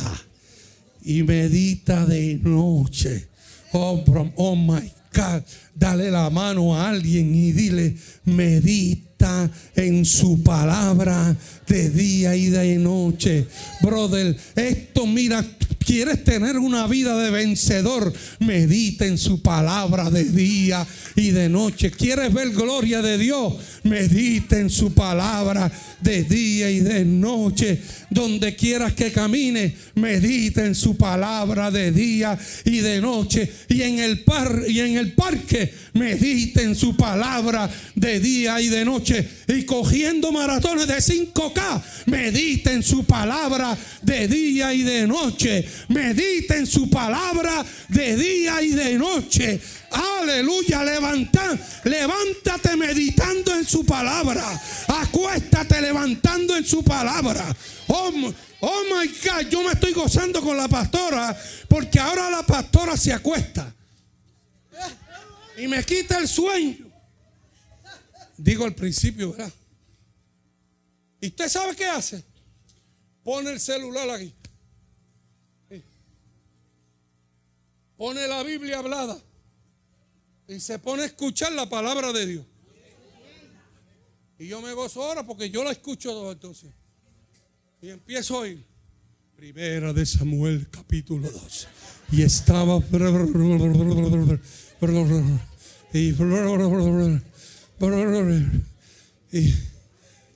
y 1.03 1.23
medita 1.23 2.05
de 2.05 2.39
noche. 2.43 3.27
Oh, 3.73 4.03
oh 4.35 4.55
my 4.55 4.91
God, 5.13 5.43
dale 5.73 6.11
la 6.11 6.29
mano 6.29 6.75
a 6.75 6.89
alguien 6.89 7.33
y 7.33 7.51
dile, 7.51 7.95
medita 8.25 9.49
en 9.75 10.05
su 10.05 10.43
palabra 10.43 11.35
de 11.67 11.89
día 11.89 12.35
y 12.35 12.47
de 12.49 12.77
noche. 12.77 13.47
Brother, 13.81 14.35
esto 14.55 15.07
mira, 15.07 15.43
quieres 15.87 16.23
tener 16.25 16.57
una 16.57 16.85
vida 16.85 17.17
de 17.17 17.31
vencedor, 17.31 18.13
medita 18.39 19.05
en 19.05 19.17
su 19.17 19.41
palabra 19.41 20.09
de 20.09 20.25
día 20.25 20.85
y 21.15 21.31
de 21.31 21.47
noche. 21.47 21.91
¿Quieres 21.91 22.33
ver 22.33 22.49
gloria 22.49 23.01
de 23.01 23.17
Dios? 23.17 23.53
Medita 23.83 24.59
en 24.59 24.69
su 24.69 24.93
palabra 24.93 25.71
de 26.01 26.23
día 26.23 26.69
y 26.69 26.81
de 26.81 27.05
noche. 27.05 27.81
Donde 28.09 28.55
quieras 28.55 28.93
que 28.93 29.11
camine, 29.11 29.75
medita 29.95 30.65
en 30.65 30.75
su 30.75 30.97
palabra 30.97 31.71
de 31.71 31.91
día 31.91 32.37
y 32.65 32.79
de 32.79 32.99
noche. 32.99 33.49
Y 33.69 33.81
en 33.81 33.99
el, 33.99 34.23
par, 34.25 34.63
y 34.67 34.81
en 34.81 34.97
el 34.97 35.13
parque, 35.13 35.73
medita 35.93 36.61
en 36.61 36.75
su 36.75 36.97
palabra 36.97 37.69
de 37.95 38.19
día 38.19 38.59
y 38.61 38.67
de 38.67 38.83
noche. 38.83 39.27
Y 39.47 39.63
cogiendo 39.63 40.31
maratones 40.31 40.87
de 40.87 40.97
5K, 40.97 41.81
medita 42.07 42.73
en 42.73 42.83
su 42.83 43.05
palabra 43.05 43.77
de 44.01 44.27
día 44.27 44.73
y 44.73 44.83
de 44.83 45.07
noche. 45.07 45.56
Medita 45.89 46.55
en 46.55 46.67
su 46.67 46.89
palabra 46.89 47.65
de 47.89 48.15
día 48.15 48.61
y 48.61 48.71
de 48.71 48.97
noche. 48.97 49.59
Aleluya, 49.91 50.83
levanta, 50.83 51.57
levántate 51.83 52.75
meditando 52.75 53.55
en 53.55 53.65
su 53.65 53.85
palabra. 53.85 54.43
Acuéstate 54.87 55.81
levantando 55.81 56.55
en 56.55 56.65
su 56.65 56.83
palabra. 56.83 57.55
Oh, 57.87 58.11
oh, 58.61 58.83
my 58.91 59.07
God, 59.07 59.49
yo 59.49 59.63
me 59.63 59.71
estoy 59.71 59.93
gozando 59.93 60.41
con 60.41 60.57
la 60.57 60.67
pastora 60.67 61.37
porque 61.67 61.99
ahora 61.99 62.29
la 62.29 62.43
pastora 62.43 62.97
se 62.97 63.13
acuesta 63.13 63.73
y 65.57 65.67
me 65.67 65.83
quita 65.83 66.17
el 66.19 66.27
sueño. 66.27 66.85
Digo 68.37 68.65
al 68.65 68.75
principio, 68.75 69.31
¿verdad? 69.31 69.51
¿Y 71.19 71.27
usted 71.27 71.49
sabe 71.49 71.75
qué 71.75 71.85
hace? 71.85 72.23
Pone 73.23 73.49
el 73.49 73.59
celular 73.59 74.09
aquí. 74.11 74.33
Pone 77.97 78.27
la 78.27 78.43
Biblia 78.43 78.79
hablada 78.79 79.19
y 80.47 80.59
se 80.59 80.79
pone 80.79 81.03
a 81.03 81.05
escuchar 81.07 81.51
la 81.51 81.67
palabra 81.67 82.13
de 82.13 82.25
Dios. 82.25 82.45
Y 84.39 84.47
yo 84.47 84.61
me 84.61 84.71
gozo 84.73 85.03
ahora 85.03 85.25
porque 85.25 85.49
yo 85.49 85.63
la 85.63 85.71
escucho 85.71 86.11
todo 86.11 86.31
entonces. 86.31 86.69
Y 87.81 87.89
empiezo 87.89 88.35
a 88.35 88.39
oír. 88.41 88.63
Primera 89.35 89.93
de 89.93 90.05
Samuel, 90.05 90.67
capítulo 90.69 91.29
2. 91.29 91.67
Y 92.11 92.21
estaba. 92.21 92.79
Y, 99.31 99.53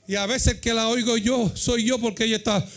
y 0.07 0.16
a 0.16 0.26
veces 0.26 0.55
que 0.55 0.74
la 0.74 0.88
oigo 0.89 1.16
yo, 1.18 1.51
soy 1.55 1.86
yo 1.86 1.99
porque 1.99 2.26
ella 2.26 2.38
está. 2.38 2.68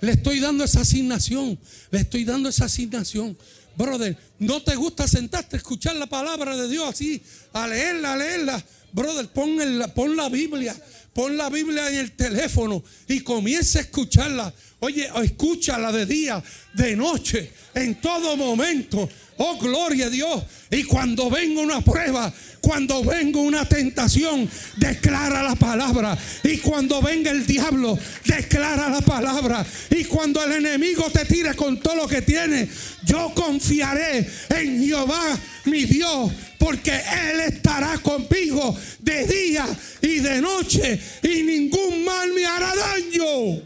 Le 0.00 0.12
estoy 0.12 0.40
dando 0.40 0.64
esa 0.64 0.80
asignación. 0.80 1.58
Le 1.90 2.00
estoy 2.00 2.24
dando 2.24 2.48
esa 2.48 2.66
asignación. 2.66 3.36
Brother, 3.76 4.16
¿no 4.38 4.62
te 4.62 4.74
gusta 4.74 5.06
sentarte 5.06 5.56
a 5.56 5.58
escuchar 5.58 5.96
la 5.96 6.06
palabra 6.06 6.56
de 6.56 6.68
Dios 6.68 6.88
así? 6.88 7.22
A 7.52 7.66
leerla, 7.66 8.14
a 8.14 8.16
leerla. 8.16 8.64
Brother, 8.92 9.28
pon, 9.28 9.58
pon 9.94 10.16
la 10.16 10.28
Biblia. 10.28 10.74
Pon 11.12 11.36
la 11.36 11.48
Biblia 11.48 11.88
en 11.88 11.96
el 11.96 12.12
teléfono 12.12 12.82
y 13.08 13.20
comienza 13.20 13.78
a 13.78 13.82
escucharla. 13.82 14.52
Oye, 14.80 15.08
escúchala 15.22 15.90
de 15.90 16.04
día, 16.04 16.42
de 16.74 16.94
noche, 16.94 17.50
en 17.74 18.00
todo 18.00 18.36
momento. 18.36 19.08
Oh, 19.38 19.58
gloria 19.58 20.06
a 20.06 20.10
Dios. 20.10 20.42
Y 20.70 20.84
cuando 20.84 21.30
venga 21.30 21.60
una 21.60 21.80
prueba, 21.80 22.32
cuando 22.60 23.04
venga 23.04 23.38
una 23.38 23.64
tentación, 23.68 24.50
declara 24.76 25.42
la 25.42 25.54
palabra. 25.54 26.16
Y 26.42 26.58
cuando 26.58 27.00
venga 27.02 27.30
el 27.30 27.46
diablo, 27.46 27.98
declara 28.24 28.88
la 28.88 29.00
palabra. 29.02 29.64
Y 29.90 30.04
cuando 30.04 30.42
el 30.42 30.52
enemigo 30.52 31.10
te 31.10 31.24
tire 31.26 31.54
con 31.54 31.78
todo 31.80 31.94
lo 31.94 32.08
que 32.08 32.22
tiene, 32.22 32.68
yo 33.04 33.32
confiaré 33.34 34.28
en 34.48 34.84
Jehová, 34.84 35.38
mi 35.66 35.84
Dios, 35.84 36.32
porque 36.58 36.90
Él 36.90 37.40
estará 37.40 37.98
conmigo 37.98 38.76
de 38.98 39.26
día 39.26 39.66
y 40.02 40.18
de 40.18 40.40
noche. 40.40 41.00
Y 41.22 41.42
ningún 41.42 42.04
mal 42.04 42.32
me 42.32 42.44
hará 42.46 42.74
daño. 42.74 43.62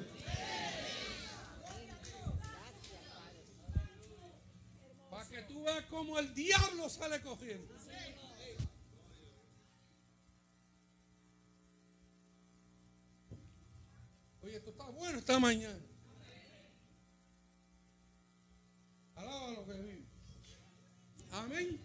Para 5.10 5.24
que 5.28 5.42
cómo 6.00 6.18
el 6.18 6.34
diablo 6.34 6.88
sale 6.88 7.20
cogiendo. 7.20 7.74
bueno 14.98 15.18
esta 15.18 15.38
mañana. 15.38 15.78
Alaba 19.14 19.50
lo 19.52 19.66
que 19.66 19.72
vive. 19.72 20.04
Amén. 21.32 21.78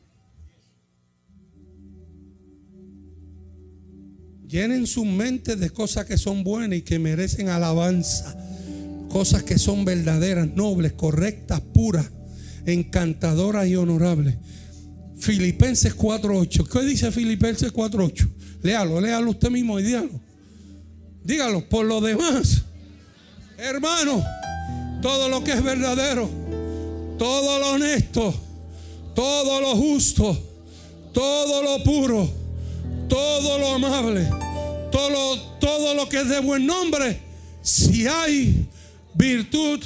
Llenen 4.47 4.87
su 4.87 5.05
mente 5.05 5.55
de 5.57 5.69
cosas 5.69 6.05
que 6.05 6.17
son 6.17 6.43
buenas 6.43 6.79
y 6.79 6.81
que 6.81 6.99
merecen 6.99 7.49
alabanza. 7.49 8.35
Cosas 9.09 9.43
que 9.43 9.57
son 9.59 9.85
verdaderas, 9.85 10.47
nobles, 10.55 10.93
correctas, 10.93 11.61
puras, 11.61 12.09
encantadoras 12.65 13.67
y 13.67 13.75
honorables. 13.75 14.35
Filipenses 15.17 15.95
4.8. 15.95 16.67
¿Qué 16.67 16.81
dice 16.81 17.11
Filipenses 17.11 17.73
4.8? 17.73 18.29
Léalo, 18.63 18.99
léalo 18.99 19.31
usted 19.31 19.49
mismo 19.49 19.79
y 19.79 19.83
dígalo. 19.83 20.19
Dígalo, 21.23 21.67
por 21.67 21.85
lo 21.85 22.01
demás, 22.01 22.63
hermano, 23.57 24.23
todo 25.01 25.27
lo 25.27 25.43
que 25.43 25.53
es 25.53 25.63
verdadero, 25.63 26.29
todo 27.17 27.59
lo 27.59 27.71
honesto, 27.71 28.33
todo 29.15 29.59
lo 29.61 29.75
justo, 29.75 30.37
todo 31.13 31.63
lo 31.63 31.83
puro, 31.83 32.29
todo 33.09 33.57
lo 33.57 33.73
amable, 33.73 34.29
todo 34.91 35.55
todo 35.59 35.95
lo 35.95 36.07
que 36.07 36.21
es 36.21 36.29
de 36.29 36.39
buen 36.41 36.67
nombre, 36.67 37.19
si 37.63 38.05
hay 38.05 38.67
virtud 39.15 39.79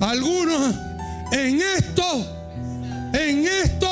alguna 0.00 0.93
en 1.32 1.60
esto, 1.60 2.02
en 3.12 3.46
esto. 3.46 3.84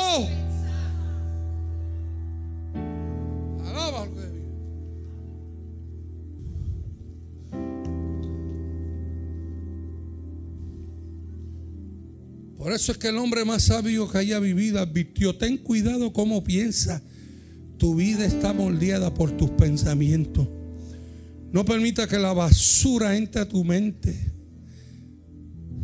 Por 12.63 12.71
eso 12.71 12.93
es 12.93 12.97
que 12.97 13.09
el 13.09 13.17
hombre 13.17 13.43
más 13.43 13.63
sabio 13.63 14.09
que 14.09 14.19
haya 14.19 14.39
vivido 14.39 14.79
advirtió, 14.79 15.35
ten 15.35 15.57
cuidado 15.57 16.13
cómo 16.13 16.45
piensa. 16.45 17.01
Tu 17.77 17.95
vida 17.95 18.25
está 18.25 18.53
moldeada 18.53 19.13
por 19.13 19.31
tus 19.31 19.49
pensamientos. 19.49 20.47
No 21.51 21.65
permita 21.65 22.07
que 22.07 22.17
la 22.17 22.31
basura 22.31 23.17
entre 23.17 23.41
a 23.41 23.49
tu 23.49 23.65
mente. 23.65 24.17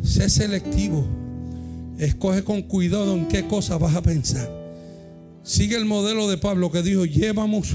Sé 0.02 0.30
selectivo. 0.30 1.06
Escoge 2.00 2.42
con 2.42 2.62
cuidado 2.62 3.14
en 3.14 3.28
qué 3.28 3.46
cosa 3.46 3.76
vas 3.76 3.94
a 3.94 4.00
pensar. 4.00 4.50
Sigue 5.42 5.76
el 5.76 5.84
modelo 5.84 6.30
de 6.30 6.38
Pablo 6.38 6.72
que 6.72 6.82
dijo, 6.82 7.04
llevamos, 7.04 7.74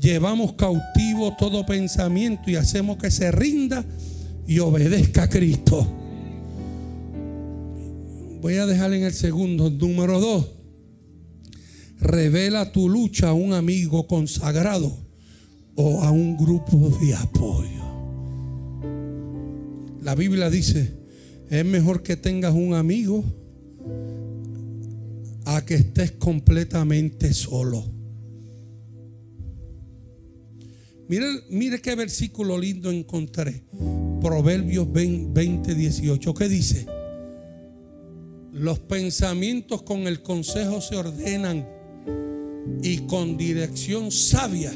llevamos 0.00 0.52
cautivo 0.52 1.34
todo 1.36 1.66
pensamiento 1.66 2.48
y 2.48 2.54
hacemos 2.54 2.96
que 2.96 3.10
se 3.10 3.32
rinda 3.32 3.84
y 4.46 4.60
obedezca 4.60 5.24
a 5.24 5.28
Cristo. 5.28 5.84
Voy 8.40 8.54
a 8.54 8.66
dejar 8.66 8.92
en 8.92 9.02
el 9.02 9.12
segundo, 9.12 9.68
número 9.68 10.20
dos. 10.20 10.46
Revela 11.98 12.70
tu 12.70 12.88
lucha 12.88 13.30
a 13.30 13.32
un 13.32 13.52
amigo 13.52 14.06
consagrado 14.06 14.96
o 15.74 16.04
a 16.04 16.12
un 16.12 16.36
grupo 16.36 16.96
de 17.00 17.16
apoyo. 17.16 17.84
La 20.02 20.14
Biblia 20.14 20.50
dice, 20.50 20.94
es 21.50 21.64
mejor 21.64 22.04
que 22.04 22.16
tengas 22.16 22.54
un 22.54 22.74
amigo 22.74 23.24
a 25.46 25.64
que 25.64 25.76
estés 25.76 26.10
completamente 26.12 27.32
solo. 27.32 27.84
Mire, 31.08 31.26
mire 31.50 31.80
qué 31.80 31.94
versículo 31.94 32.58
lindo 32.58 32.90
encontré. 32.90 33.62
Proverbios 34.20 34.92
20, 34.92 35.74
18. 35.74 36.34
¿Qué 36.34 36.48
dice? 36.48 36.86
Los 38.52 38.80
pensamientos 38.80 39.82
con 39.82 40.08
el 40.08 40.20
consejo 40.20 40.80
se 40.80 40.96
ordenan 40.96 41.64
y 42.82 42.98
con 43.06 43.36
dirección 43.36 44.10
sabia 44.10 44.72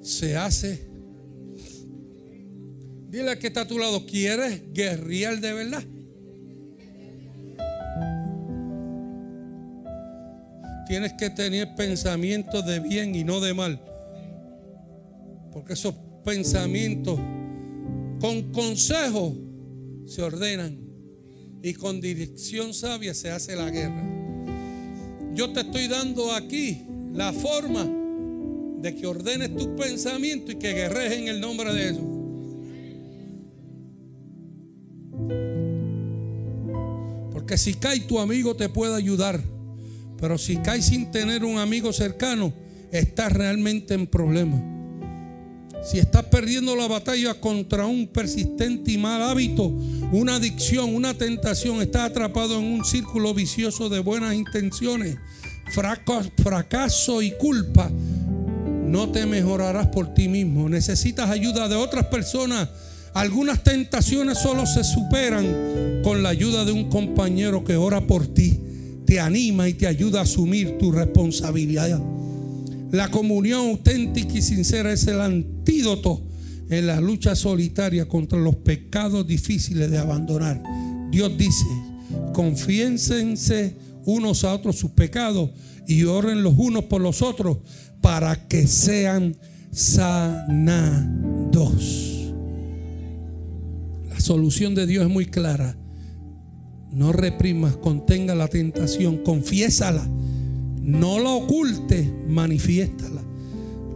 se 0.00 0.36
hace. 0.38 0.88
Dile 3.10 3.38
que 3.38 3.48
está 3.48 3.62
a 3.62 3.68
tu 3.68 3.78
lado, 3.78 4.06
¿quieres 4.06 4.62
guerrear 4.72 5.38
de 5.38 5.52
verdad? 5.52 5.84
Tienes 10.92 11.14
que 11.14 11.30
tener 11.30 11.74
pensamientos 11.74 12.66
de 12.66 12.78
bien 12.78 13.14
y 13.14 13.24
no 13.24 13.40
de 13.40 13.54
mal. 13.54 13.80
Porque 15.50 15.72
esos 15.72 15.94
pensamientos 16.22 17.18
con 18.20 18.52
consejo 18.52 19.34
se 20.04 20.20
ordenan 20.20 20.76
y 21.62 21.72
con 21.72 21.98
dirección 22.02 22.74
sabia 22.74 23.14
se 23.14 23.30
hace 23.30 23.56
la 23.56 23.70
guerra. 23.70 24.06
Yo 25.34 25.50
te 25.54 25.60
estoy 25.60 25.88
dando 25.88 26.30
aquí 26.30 26.82
la 27.14 27.32
forma 27.32 27.88
de 28.82 28.94
que 28.94 29.06
ordenes 29.06 29.56
tus 29.56 29.68
pensamientos 29.68 30.56
y 30.56 30.58
que 30.58 30.74
guerres 30.74 31.12
en 31.12 31.28
el 31.28 31.40
nombre 31.40 31.72
de 31.72 31.84
Jesús. 31.84 32.04
Porque 37.32 37.56
si 37.56 37.72
cae 37.72 38.00
tu 38.00 38.18
amigo 38.18 38.54
te 38.54 38.68
puede 38.68 38.94
ayudar. 38.94 39.40
Pero 40.22 40.38
si 40.38 40.58
cae 40.58 40.80
sin 40.80 41.10
tener 41.10 41.44
un 41.44 41.58
amigo 41.58 41.92
cercano, 41.92 42.52
estás 42.92 43.32
realmente 43.32 43.94
en 43.94 44.06
problemas. 44.06 44.62
Si 45.84 45.98
estás 45.98 46.22
perdiendo 46.26 46.76
la 46.76 46.86
batalla 46.86 47.34
contra 47.40 47.86
un 47.86 48.06
persistente 48.06 48.92
y 48.92 48.98
mal 48.98 49.20
hábito, 49.20 49.66
una 50.12 50.36
adicción, 50.36 50.94
una 50.94 51.14
tentación, 51.14 51.82
estás 51.82 52.10
atrapado 52.10 52.56
en 52.60 52.66
un 52.66 52.84
círculo 52.84 53.34
vicioso 53.34 53.88
de 53.88 53.98
buenas 53.98 54.36
intenciones, 54.36 55.16
fracaso 56.36 57.20
y 57.20 57.32
culpa, 57.32 57.90
no 57.90 59.08
te 59.10 59.26
mejorarás 59.26 59.88
por 59.88 60.14
ti 60.14 60.28
mismo. 60.28 60.68
Necesitas 60.68 61.30
ayuda 61.30 61.66
de 61.66 61.74
otras 61.74 62.06
personas. 62.06 62.68
Algunas 63.12 63.64
tentaciones 63.64 64.38
solo 64.38 64.66
se 64.66 64.84
superan 64.84 66.00
con 66.04 66.22
la 66.22 66.28
ayuda 66.28 66.64
de 66.64 66.70
un 66.70 66.88
compañero 66.90 67.64
que 67.64 67.74
ora 67.74 68.06
por 68.06 68.28
ti, 68.28 68.60
te 69.12 69.20
anima 69.20 69.68
y 69.68 69.74
te 69.74 69.86
ayuda 69.86 70.20
a 70.20 70.22
asumir 70.22 70.78
tu 70.78 70.90
responsabilidad. 70.90 72.00
La 72.92 73.10
comunión 73.10 73.68
auténtica 73.68 74.38
y 74.38 74.40
sincera 74.40 74.90
es 74.90 75.06
el 75.06 75.20
antídoto 75.20 76.22
en 76.70 76.86
la 76.86 76.98
lucha 76.98 77.36
solitaria 77.36 78.08
contra 78.08 78.38
los 78.38 78.56
pecados 78.56 79.26
difíciles 79.26 79.90
de 79.90 79.98
abandonar. 79.98 80.62
Dios 81.10 81.36
dice, 81.36 81.66
confiénsense 82.32 83.76
unos 84.06 84.44
a 84.44 84.54
otros 84.54 84.76
sus 84.76 84.92
pecados 84.92 85.50
y 85.86 86.04
oren 86.04 86.42
los 86.42 86.54
unos 86.56 86.84
por 86.84 87.02
los 87.02 87.20
otros 87.20 87.58
para 88.00 88.48
que 88.48 88.66
sean 88.66 89.36
sanados. 89.72 91.52
La 94.08 94.18
solución 94.20 94.74
de 94.74 94.86
Dios 94.86 95.04
es 95.04 95.10
muy 95.10 95.26
clara. 95.26 95.76
No 96.92 97.12
reprimas, 97.12 97.76
contenga 97.76 98.34
la 98.34 98.48
tentación, 98.48 99.18
confiésala 99.18 100.08
no 100.82 101.20
la 101.20 101.30
oculte, 101.30 102.12
manifiéstala. 102.28 103.22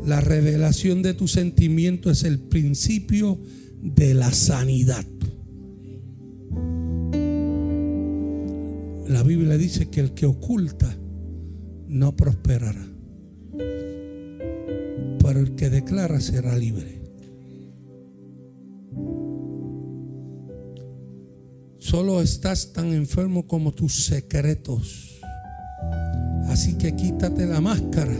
La 0.07 0.21
revelación 0.21 1.03
de 1.03 1.15
tu 1.15 1.27
sentimiento 1.27 2.11
es 2.11 2.23
el 2.23 2.39
principio 2.39 3.41
de 3.83 4.15
la 4.15 4.33
sanidad. 4.33 5.05
La 9.09 9.23
Biblia 9.25 9.57
dice 9.57 9.89
que 9.89 10.01
el 10.01 10.15
que 10.15 10.27
oculta 10.27 10.97
no 11.89 12.15
prosperará. 12.15 12.87
Pero 15.19 15.41
el 15.41 15.57
que 15.57 15.71
declara 15.71 16.21
será 16.21 16.57
libre. 16.57 16.96
Solo 21.87 22.21
estás 22.21 22.73
tan 22.73 22.93
enfermo 22.93 23.47
como 23.47 23.73
tus 23.73 24.07
secretos. 24.07 25.21
Así 26.49 26.77
que 26.77 26.97
quítate 26.97 27.47
la 27.47 27.61
máscara. 27.61 28.13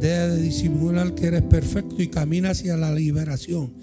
Deja 0.00 0.26
de 0.26 0.42
disimular 0.42 1.14
que 1.14 1.26
eres 1.26 1.42
perfecto 1.42 2.02
y 2.02 2.08
camina 2.08 2.50
hacia 2.50 2.76
la 2.76 2.92
liberación. 2.92 3.74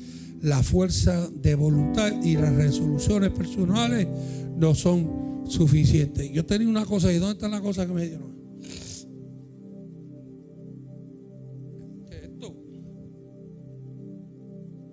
La 0.41 0.61
fuerza 0.61 1.29
de 1.29 1.55
voluntad 1.55 2.21
y 2.21 2.35
las 2.35 2.53
resoluciones 2.53 3.29
personales 3.29 4.09
no 4.57 4.75
son 4.75 5.45
suficientes. 5.47 6.29
Yo 6.33 6.45
tenía 6.45 6.67
una 6.67 6.85
cosa 6.85 7.09
y 7.13 7.17
¿dónde 7.17 7.35
está 7.35 7.47
la 7.47 7.61
cosa 7.61 7.87
que 7.87 7.93
me 7.93 8.07
dieron? 8.07 8.35
Esto. 12.11 12.53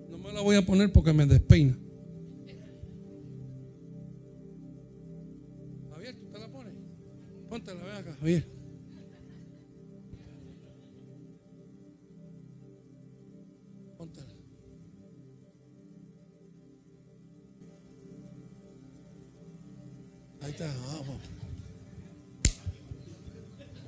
No 0.09 0.17
me 0.19 0.31
la 0.31 0.39
voy 0.39 0.55
a 0.55 0.65
poner 0.65 0.93
porque 0.93 1.11
me 1.11 1.25
despeina. 1.25 1.77
Acá, 8.15 8.19
Javier. 8.19 8.45
Ahí 20.41 20.51
está, 20.51 20.67
vamos. 20.67 21.21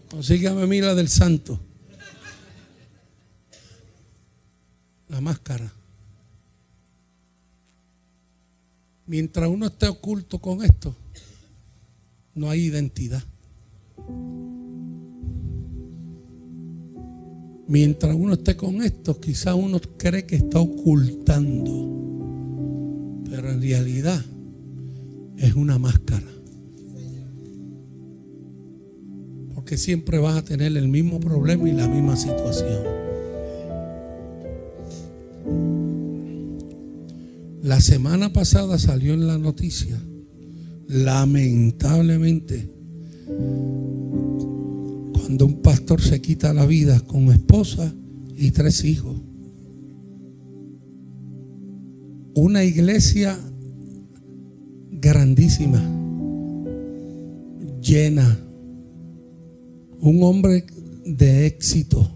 Consígame 0.10 0.80
a 0.80 0.82
la 0.82 0.96
del 0.96 1.08
santo. 1.08 1.60
La 5.10 5.22
máscara. 5.22 5.72
Mientras 9.06 9.48
uno 9.48 9.68
esté 9.68 9.88
oculto 9.88 10.40
con 10.40 10.64
esto, 10.64 10.96
no 12.34 12.50
hay 12.50 12.66
identidad. 12.66 13.24
Mientras 17.68 18.16
uno 18.16 18.34
esté 18.34 18.56
con 18.56 18.82
esto, 18.82 19.20
quizás 19.20 19.54
uno 19.56 19.80
cree 19.98 20.26
que 20.26 20.38
está 20.38 20.60
ocultando. 20.60 21.98
Pero 23.30 23.52
en 23.52 23.62
realidad 23.62 24.24
es 25.38 25.54
una 25.54 25.78
máscara. 25.78 26.26
Porque 29.54 29.78
siempre 29.78 30.18
vas 30.18 30.38
a 30.38 30.46
tener 30.46 30.78
el 30.78 30.88
mismo 30.88 31.20
problema 31.20 31.68
y 31.68 31.74
la 31.74 31.88
misma 31.88 32.16
situación. 32.16 32.84
La 37.64 37.82
semana 37.82 38.32
pasada 38.32 38.80
salió 38.80 39.14
en 39.14 39.28
la 39.28 39.38
noticia, 39.38 40.02
lamentablemente, 40.88 42.70
pastor 45.68 46.00
se 46.00 46.22
quita 46.22 46.54
la 46.54 46.66
vida 46.66 47.02
con 47.02 47.30
esposa 47.30 47.94
y 48.38 48.52
tres 48.52 48.86
hijos. 48.86 49.18
Una 52.36 52.64
iglesia 52.64 53.38
grandísima, 54.90 55.82
llena, 57.82 58.40
un 60.00 60.24
hombre 60.24 60.66
de 61.06 61.48
éxito, 61.48 62.10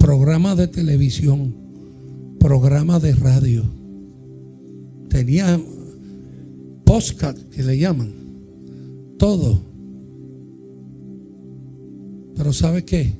programa 0.00 0.56
de 0.56 0.66
televisión, 0.66 1.54
programa 2.40 2.98
de 2.98 3.14
radio, 3.14 3.62
tenía 5.08 5.60
postcard 6.84 7.38
que 7.50 7.62
le 7.62 7.78
llaman 7.78 8.12
todo. 9.16 9.71
Pero 12.36 12.52
¿sabe 12.52 12.84
qué? 12.84 13.12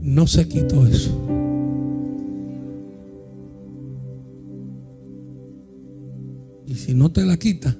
No 0.00 0.26
se 0.26 0.46
quitó 0.48 0.86
eso. 0.86 1.10
Y 6.66 6.74
si 6.74 6.94
no 6.94 7.10
te 7.12 7.24
la 7.24 7.36
quita, 7.36 7.76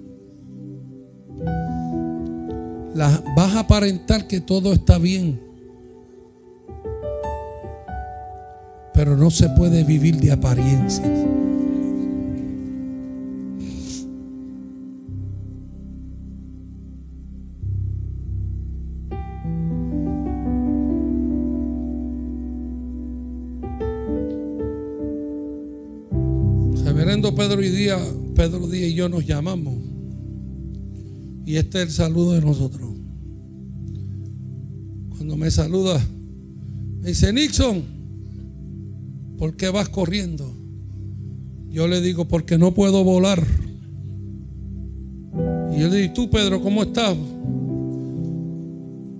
la, 2.94 3.22
vas 3.36 3.54
a 3.54 3.60
aparentar 3.60 4.26
que 4.26 4.40
todo 4.40 4.72
está 4.72 4.98
bien. 4.98 5.44
pero 8.94 9.16
no 9.16 9.30
se 9.30 9.50
puede 9.50 9.82
vivir 9.84 10.18
de 10.18 10.32
apariencias. 10.32 11.33
Pedro 27.46 27.62
y 27.62 27.68
Díaz, 27.68 28.00
Pedro 28.34 28.66
Díaz 28.68 28.90
y 28.90 28.94
yo 28.94 29.10
nos 29.10 29.26
llamamos. 29.26 29.74
Y 31.44 31.56
este 31.56 31.82
es 31.82 31.88
el 31.88 31.90
saludo 31.90 32.32
de 32.32 32.40
nosotros. 32.40 32.90
Cuando 35.10 35.36
me 35.36 35.50
saluda, 35.50 36.02
me 37.02 37.08
dice 37.08 37.34
Nixon, 37.34 37.82
¿por 39.36 39.56
qué 39.56 39.68
vas 39.68 39.90
corriendo? 39.90 40.56
Yo 41.68 41.86
le 41.86 42.00
digo, 42.00 42.26
porque 42.26 42.56
no 42.56 42.72
puedo 42.72 43.04
volar. 43.04 43.46
Y 45.76 45.82
él 45.82 45.90
le 45.90 45.96
dice, 45.98 46.12
tú 46.14 46.30
Pedro, 46.30 46.62
¿cómo 46.62 46.84
estás? 46.84 47.14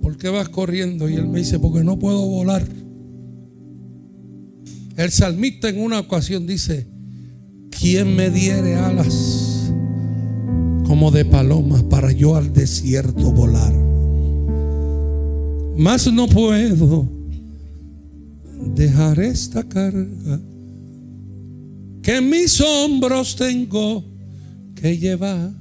¿Por 0.01 0.17
qué 0.17 0.29
vas 0.29 0.49
corriendo? 0.49 1.07
Y 1.07 1.13
él 1.13 1.27
me 1.27 1.39
dice, 1.39 1.59
porque 1.59 1.83
no 1.83 1.99
puedo 1.99 2.25
volar. 2.25 2.67
El 4.97 5.11
salmista 5.11 5.69
en 5.69 5.79
una 5.79 5.99
ocasión 5.99 6.47
dice, 6.47 6.94
¿quién 7.85 8.15
me 8.15 8.31
diere 8.31 8.73
alas 8.77 9.71
como 10.87 11.11
de 11.11 11.23
palomas 11.23 11.83
para 11.83 12.11
yo 12.11 12.35
al 12.35 12.51
desierto 12.51 13.31
volar? 13.31 13.71
Más 15.77 16.11
no 16.11 16.25
puedo 16.27 17.07
dejar 18.73 19.19
esta 19.19 19.61
carga 19.69 20.41
que 22.01 22.15
en 22.15 22.27
mis 22.27 22.59
hombros 22.59 23.35
tengo 23.35 24.03
que 24.73 24.97
llevar. 24.97 25.51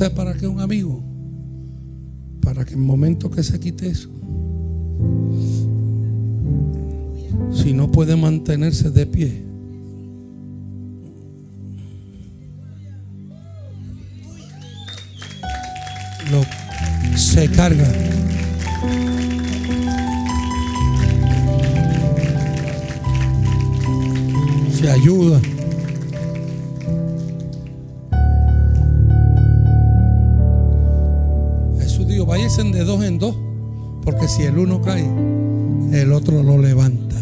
¿Tú 0.00 0.06
sabes 0.06 0.16
para 0.16 0.32
qué 0.32 0.46
un 0.46 0.62
amigo? 0.62 1.04
Para 2.40 2.64
que 2.64 2.72
en 2.72 2.80
el 2.80 2.86
momento 2.86 3.30
que 3.30 3.42
se 3.42 3.60
quite 3.60 3.86
eso, 3.86 4.08
si 7.52 7.74
no 7.74 7.92
puede 7.92 8.16
mantenerse 8.16 8.90
de 8.90 9.04
pie. 9.04 9.42
Lo, 16.30 17.18
se 17.18 17.50
carga. 17.50 17.92
Se 24.72 24.90
ayuda. 24.90 25.59
Váyanse 32.50 32.76
de 32.76 32.84
dos 32.84 33.04
en 33.04 33.18
dos, 33.20 33.36
porque 34.02 34.26
si 34.26 34.42
el 34.42 34.58
uno 34.58 34.82
cae, 34.82 35.06
el 35.92 36.12
otro 36.12 36.42
lo 36.42 36.58
levanta. 36.58 37.16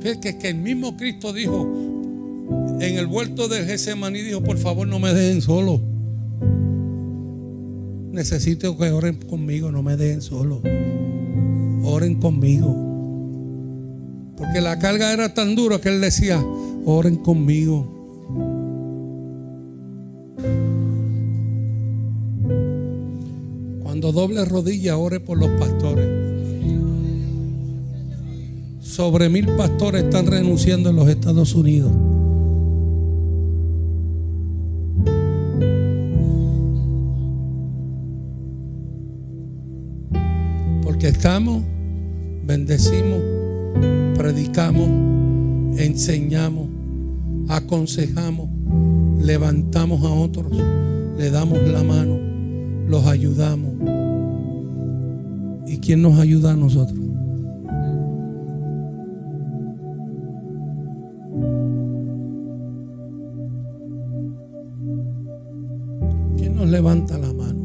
que, 0.00 0.38
que 0.38 0.48
el 0.48 0.56
mismo 0.56 0.96
Cristo 0.96 1.34
dijo 1.34 1.70
en 2.80 2.96
el 2.96 3.06
vuelto 3.06 3.48
del 3.48 3.66
Getsemaní, 3.66 4.22
dijo, 4.22 4.42
por 4.42 4.56
favor 4.56 4.88
no 4.88 4.98
me 4.98 5.12
dejen 5.12 5.42
solo. 5.42 5.78
Necesito 8.10 8.78
que 8.78 8.90
oren 8.90 9.16
conmigo, 9.16 9.70
no 9.70 9.82
me 9.82 9.98
dejen 9.98 10.22
solo. 10.22 10.62
Oren 11.84 12.14
conmigo. 12.18 12.74
Porque 14.38 14.62
la 14.62 14.78
carga 14.78 15.12
era 15.12 15.34
tan 15.34 15.54
dura 15.54 15.82
que 15.82 15.90
él 15.90 16.00
decía, 16.00 16.42
oren 16.86 17.16
conmigo. 17.16 18.01
Doble 24.12 24.44
rodilla, 24.44 24.96
ore 24.96 25.20
por 25.20 25.38
los 25.38 25.48
pastores. 25.58 26.08
Sobre 28.80 29.28
mil 29.28 29.46
pastores 29.56 30.04
están 30.04 30.26
renunciando 30.26 30.90
en 30.90 30.96
los 30.96 31.08
Estados 31.08 31.54
Unidos. 31.54 31.92
Porque 40.82 41.08
estamos, 41.08 41.62
bendecimos, 42.44 43.20
predicamos, 44.16 44.88
enseñamos, 45.78 46.68
aconsejamos, 47.48 48.50
levantamos 49.20 50.04
a 50.04 50.12
otros, 50.12 50.52
le 51.16 51.30
damos 51.30 51.58
la 51.62 51.82
mano, 51.82 52.18
los 52.86 53.06
ayudamos. 53.06 53.91
¿Y 55.82 55.84
quién 55.84 56.00
nos 56.00 56.16
ayuda 56.18 56.52
a 56.52 56.56
nosotros? 56.56 57.12
levanta 66.72 67.18
la 67.18 67.32
mano. 67.34 67.62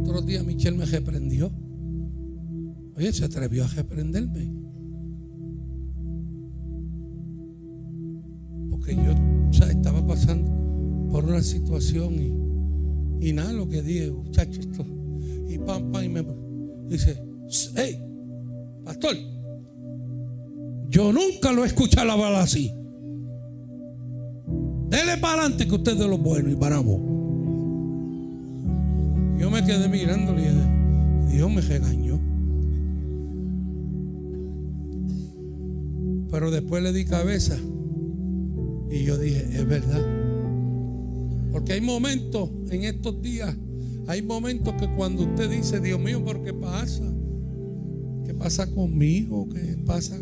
Otro 0.00 0.20
día 0.22 0.42
Michelle 0.42 0.76
me 0.76 0.84
reprendió. 0.84 1.52
Oye, 2.96 3.12
se 3.12 3.24
atrevió 3.24 3.64
a 3.64 3.68
reprenderme. 3.68 4.52
Porque 8.68 8.96
yo 8.96 9.12
estaba 9.64 10.04
pasando 10.04 10.50
por 11.10 11.24
una 11.24 11.40
situación 11.40 12.14
y, 12.14 12.43
y 13.24 13.32
nada, 13.32 13.52
lo 13.54 13.66
que 13.66 13.80
dije, 13.80 14.10
muchacho, 14.10 14.60
esto. 14.60 14.84
Y 15.48 15.56
pam, 15.56 15.90
pam, 15.90 16.04
y 16.04 16.08
me 16.10 16.22
dice, 16.88 17.18
hey, 17.74 17.98
pastor, 18.84 19.16
Yo 20.90 21.10
nunca 21.10 21.50
lo 21.50 21.64
he 21.64 21.66
escuchado 21.66 22.12
hablar 22.12 22.34
así. 22.34 22.70
Dele 24.90 25.16
para 25.20 25.40
adelante 25.40 25.66
que 25.66 25.74
usted 25.74 25.92
es 25.92 25.98
de 25.98 26.06
los 26.06 26.20
buenos 26.20 26.52
y 26.52 26.54
vos 26.54 27.00
Yo 29.40 29.50
me 29.50 29.64
quedé 29.64 29.88
mirándole 29.88 30.42
y 30.42 31.32
Dios 31.32 31.50
me 31.50 31.62
regañó. 31.62 32.20
Pero 36.30 36.50
después 36.50 36.82
le 36.82 36.92
di 36.92 37.06
cabeza 37.06 37.56
y 38.90 39.04
yo 39.04 39.16
dije, 39.16 39.48
es 39.50 39.66
verdad. 39.66 40.23
Porque 41.54 41.74
hay 41.74 41.80
momentos 41.80 42.50
en 42.68 42.82
estos 42.82 43.22
días, 43.22 43.54
hay 44.08 44.22
momentos 44.22 44.74
que 44.74 44.88
cuando 44.88 45.22
usted 45.22 45.48
dice, 45.48 45.78
Dios 45.78 46.00
mío, 46.00 46.22
¿por 46.24 46.42
qué 46.42 46.52
pasa? 46.52 47.04
¿Qué 48.26 48.34
pasa 48.34 48.68
conmigo? 48.72 49.48
¿Qué 49.48 49.78
pasa? 49.86 50.18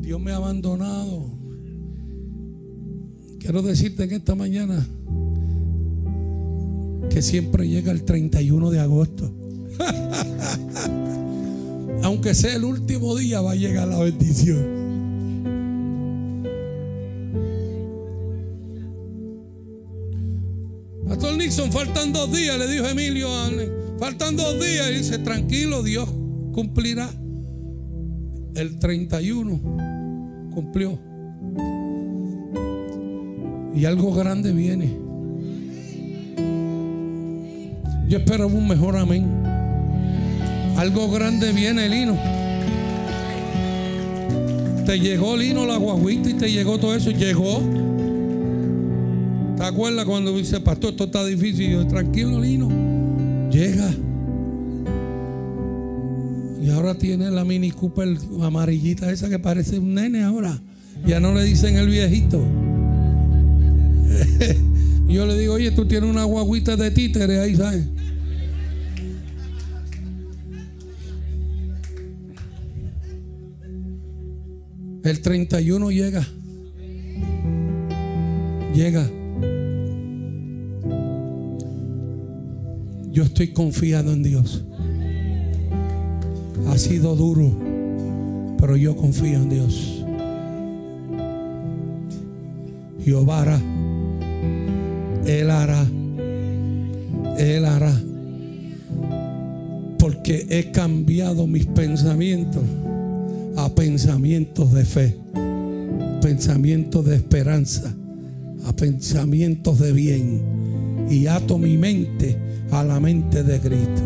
Dios 0.00 0.20
me 0.20 0.30
ha 0.30 0.36
abandonado. 0.36 1.32
Quiero 3.40 3.62
decirte 3.62 4.04
en 4.04 4.12
esta 4.12 4.36
mañana 4.36 4.86
que 7.10 7.20
siempre 7.20 7.68
llega 7.68 7.90
el 7.90 8.04
31 8.04 8.70
de 8.70 8.78
agosto. 8.78 9.34
Aunque 12.04 12.36
sea 12.36 12.54
el 12.54 12.62
último 12.62 13.16
día, 13.16 13.40
va 13.40 13.50
a 13.50 13.56
llegar 13.56 13.88
la 13.88 13.98
bendición. 13.98 14.75
Faltan 21.50 22.12
dos 22.12 22.32
días, 22.32 22.58
le 22.58 22.66
dijo 22.66 22.86
Emilio. 22.86 23.28
Faltan 24.00 24.36
dos 24.36 24.54
días. 24.54 24.90
Y 24.90 24.98
dice, 24.98 25.18
tranquilo, 25.18 25.82
Dios 25.82 26.08
cumplirá. 26.52 27.08
El 28.56 28.78
31 28.78 30.50
cumplió. 30.52 30.98
Y 33.74 33.84
algo 33.84 34.12
grande 34.12 34.52
viene. 34.52 34.90
Yo 38.08 38.18
espero 38.18 38.48
un 38.48 38.66
mejor 38.66 38.96
amén. 38.96 39.26
Algo 40.76 41.10
grande 41.10 41.52
viene, 41.52 41.88
Lino. 41.88 42.18
Te 44.84 44.98
llegó 44.98 45.36
Lino 45.36 45.64
la 45.64 45.76
guaguita 45.76 46.30
y 46.30 46.34
te 46.34 46.50
llegó 46.50 46.78
todo 46.78 46.94
eso. 46.96 47.10
Llegó. 47.10 47.85
¿Te 49.56 49.64
acuerdas 49.64 50.04
cuando 50.04 50.36
dice, 50.36 50.60
pastor, 50.60 50.90
esto 50.90 51.04
está 51.04 51.24
difícil? 51.24 51.70
yo, 51.70 51.86
tranquilo, 51.86 52.38
Lino. 52.40 52.68
Llega. 53.50 53.90
Y 56.62 56.70
ahora 56.70 56.94
tiene 56.96 57.30
la 57.30 57.44
Mini 57.44 57.70
Cooper 57.70 58.18
amarillita 58.42 59.10
esa 59.10 59.30
que 59.30 59.38
parece 59.38 59.78
un 59.78 59.94
nene 59.94 60.22
ahora. 60.24 60.60
Ya 61.06 61.20
no 61.20 61.32
le 61.32 61.44
dicen 61.44 61.76
el 61.76 61.88
viejito. 61.88 62.38
yo 65.08 65.26
le 65.26 65.38
digo, 65.38 65.54
oye, 65.54 65.70
tú 65.70 65.86
tienes 65.86 66.10
una 66.10 66.24
guaguita 66.24 66.76
de 66.76 66.90
títere 66.90 67.40
ahí, 67.40 67.56
¿sabes? 67.56 67.86
El 75.02 75.20
31 75.20 75.90
llega. 75.92 76.26
Llega. 78.74 79.08
Yo 83.16 83.22
estoy 83.22 83.48
confiado 83.48 84.12
en 84.12 84.22
Dios. 84.22 84.62
Ha 86.68 86.76
sido 86.76 87.16
duro, 87.16 87.50
pero 88.58 88.76
yo 88.76 88.94
confío 88.94 89.38
en 89.38 89.48
Dios. 89.48 90.04
Jehová 93.02 93.40
hará. 93.40 93.60
Él 95.24 95.48
hará. 95.48 95.86
Él 97.38 97.64
hará. 97.64 97.98
Porque 99.98 100.46
he 100.50 100.70
cambiado 100.70 101.46
mis 101.46 101.64
pensamientos 101.64 102.64
a 103.56 103.74
pensamientos 103.74 104.74
de 104.74 104.84
fe, 104.84 105.16
pensamientos 106.20 107.06
de 107.06 107.16
esperanza, 107.16 107.94
a 108.66 108.76
pensamientos 108.76 109.78
de 109.78 109.92
bien. 109.94 110.55
Y 111.10 111.26
ato 111.26 111.58
mi 111.58 111.76
mente 111.76 112.36
a 112.70 112.82
la 112.84 113.00
mente 113.00 113.42
de 113.42 113.60
Cristo. 113.60 114.02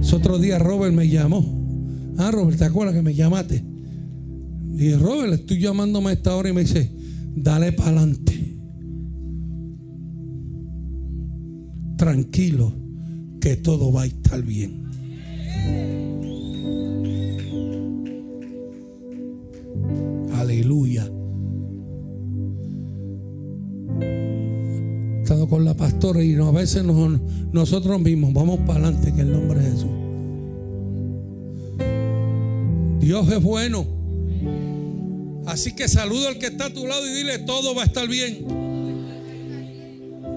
Ese 0.00 0.16
otro 0.16 0.38
día 0.38 0.58
Robert 0.58 0.94
me 0.94 1.08
llamó. 1.08 1.44
Ah, 2.18 2.30
Robert, 2.30 2.58
¿te 2.58 2.64
acuerdas 2.64 2.94
que 2.94 3.02
me 3.02 3.14
llamaste? 3.14 3.62
Y 4.78 4.92
Robert, 4.94 5.34
estoy 5.34 5.60
llamándome 5.60 6.10
a 6.10 6.12
esta 6.12 6.36
hora 6.36 6.50
y 6.50 6.52
me 6.52 6.62
dice, 6.62 6.90
dale 7.34 7.72
para 7.72 7.90
adelante. 7.90 8.56
Tranquilo, 11.96 12.74
que 13.40 13.56
todo 13.56 13.92
va 13.92 14.02
a 14.02 14.06
estar 14.06 14.42
bien. 14.42 14.84
Aleluya. 20.34 21.10
Estado 25.26 25.48
con 25.48 25.64
la 25.64 25.74
pastora 25.74 26.22
y 26.22 26.36
a 26.36 26.50
veces 26.52 26.84
nosotros 26.84 28.00
mismos 28.00 28.32
vamos 28.32 28.60
para 28.60 28.86
adelante 28.86 29.08
en 29.08 29.18
el 29.18 29.32
nombre 29.32 29.58
de 29.58 29.70
Jesús. 29.72 29.90
Dios 33.00 33.28
es 33.32 33.42
bueno. 33.42 33.84
Así 35.46 35.74
que 35.74 35.88
saludo 35.88 36.28
al 36.28 36.38
que 36.38 36.46
está 36.46 36.66
a 36.66 36.70
tu 36.72 36.86
lado 36.86 37.04
y 37.04 37.12
dile, 37.12 37.40
todo 37.40 37.74
va 37.74 37.82
a 37.82 37.86
estar 37.86 38.06
bien. 38.06 38.46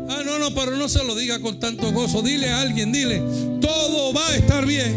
Ah, 0.10 0.24
no, 0.26 0.40
no, 0.40 0.56
pero 0.56 0.76
no 0.76 0.90
se 0.90 1.04
lo 1.04 1.14
diga 1.14 1.40
con 1.40 1.60
tanto 1.60 1.92
gozo. 1.92 2.24
Dile 2.24 2.50
a 2.50 2.62
alguien, 2.62 2.92
dile, 2.92 3.22
todo 3.62 4.12
va 4.12 4.28
a 4.28 4.36
estar 4.38 4.66
bien. 4.66 4.96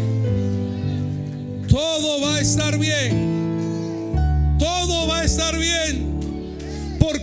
Todo 1.67 2.19
va 2.19 2.37
a 2.37 2.41
estar 2.41 2.79
bien 2.79 3.33
todo 4.63 5.07
va 5.07 5.19
a 5.19 5.23
estar 5.25 5.57
bien. 5.57 6.12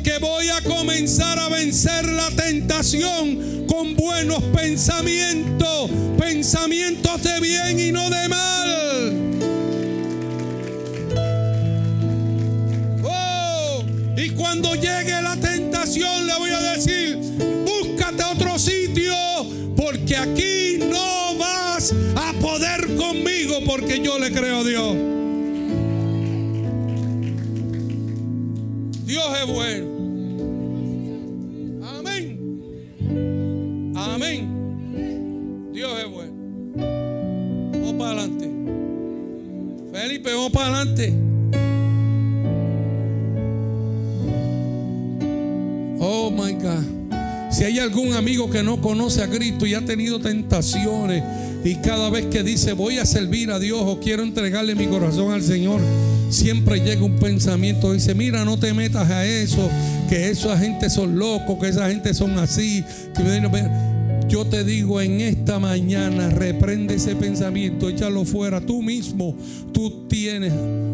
Porque 0.03 0.19
voy 0.19 0.49
a 0.49 0.63
comenzar 0.63 1.39
a 1.39 1.51
vencer 1.51 2.07
la 2.07 2.31
tentación 2.31 3.67
con 3.67 3.95
buenos 3.97 4.43
pensamientos, 4.45 5.91
pensamientos 6.19 7.23
de 7.23 7.39
bien 7.41 7.79
y 7.79 7.93
no 7.93 8.09
de 8.09 8.29
mal. 8.31 9.13
Oh, 13.05 13.85
y 14.17 14.31
cuando 14.31 14.75
llegue 14.75 15.21
la 15.21 15.37
tentación 15.37 16.27
le 16.27 16.35
voy 16.39 16.51
a 16.51 16.61
decir, 16.61 17.19
búscate 17.67 18.23
otro 18.23 18.59
sitio, 18.59 19.13
porque 19.77 20.17
aquí 20.17 20.79
no 20.79 21.37
vas 21.37 21.93
a 22.17 22.33
poder 22.41 22.97
conmigo, 22.97 23.59
porque 23.67 24.01
yo 24.01 24.19
le 24.19 24.33
creo 24.33 24.61
a 24.61 24.65
Dios. 24.65 24.97
Dios 29.05 29.27
es 29.43 29.47
bueno. 29.53 29.90
Felipe, 40.23 40.31
para 40.53 40.67
adelante. 40.67 41.15
Oh 45.99 46.31
my 46.31 46.53
God. 46.53 46.85
Si 47.51 47.65
hay 47.65 47.79
algún 47.79 48.15
amigo 48.15 48.49
que 48.49 48.63
no 48.63 48.81
conoce 48.81 49.23
a 49.23 49.29
Cristo 49.29 49.67
y 49.67 49.75
ha 49.75 49.85
tenido 49.85 50.21
tentaciones 50.21 51.23
y 51.65 51.75
cada 51.77 52.09
vez 52.09 52.27
que 52.27 52.43
dice 52.43 52.73
voy 52.73 52.99
a 52.99 53.05
servir 53.05 53.51
a 53.51 53.59
Dios 53.59 53.83
o 53.85 53.99
quiero 53.99 54.23
entregarle 54.23 54.75
mi 54.75 54.87
corazón 54.87 55.33
al 55.33 55.43
Señor, 55.43 55.81
siempre 56.31 56.81
llega 56.81 57.05
un 57.05 57.17
pensamiento, 57.17 57.93
dice, 57.93 58.15
mira, 58.15 58.45
no 58.45 58.59
te 58.59 58.73
metas 58.73 59.11
a 59.11 59.27
eso, 59.27 59.69
que 60.09 60.31
esa 60.31 60.57
gente 60.59 60.89
son 60.91 61.19
locos, 61.19 61.59
que 61.61 61.69
esa 61.69 61.89
gente 61.89 62.15
son 62.15 62.39
así. 62.39 62.85
Yo 64.31 64.47
te 64.47 64.63
digo 64.63 65.01
en 65.01 65.21
esta 65.21 65.59
mañana, 65.59 66.31
reprende 66.31 66.95
ese 66.95 67.17
pensamiento, 67.17 67.89
échalo 67.89 68.25
fuera. 68.25 68.61
Tú 68.61 68.81
mismo, 68.81 69.37
tú 69.73 70.07
tienes, 70.07 70.53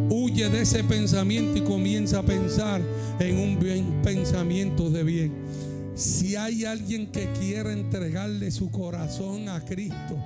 huye 0.09 0.49
de 0.49 0.63
ese 0.63 0.83
pensamiento 0.83 1.59
y 1.59 1.61
comienza 1.61 2.21
a 2.21 2.23
pensar 2.23 2.81
en 3.21 3.39
un 3.39 4.01
pensamiento 4.03 4.89
de 4.89 5.05
bien. 5.05 5.35
Si 5.95 6.35
hay 6.35 6.65
alguien 6.65 7.13
que 7.13 7.31
quiera 7.39 7.75
entregarle 7.75 8.51
su 8.51 8.71
corazón 8.71 9.51
a 9.51 9.63
Cristo 9.63 10.17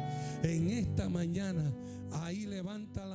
en 0.44 0.70
esta 0.70 1.08
mañana, 1.08 1.72
ahí 2.12 2.46
levanta. 2.46 3.09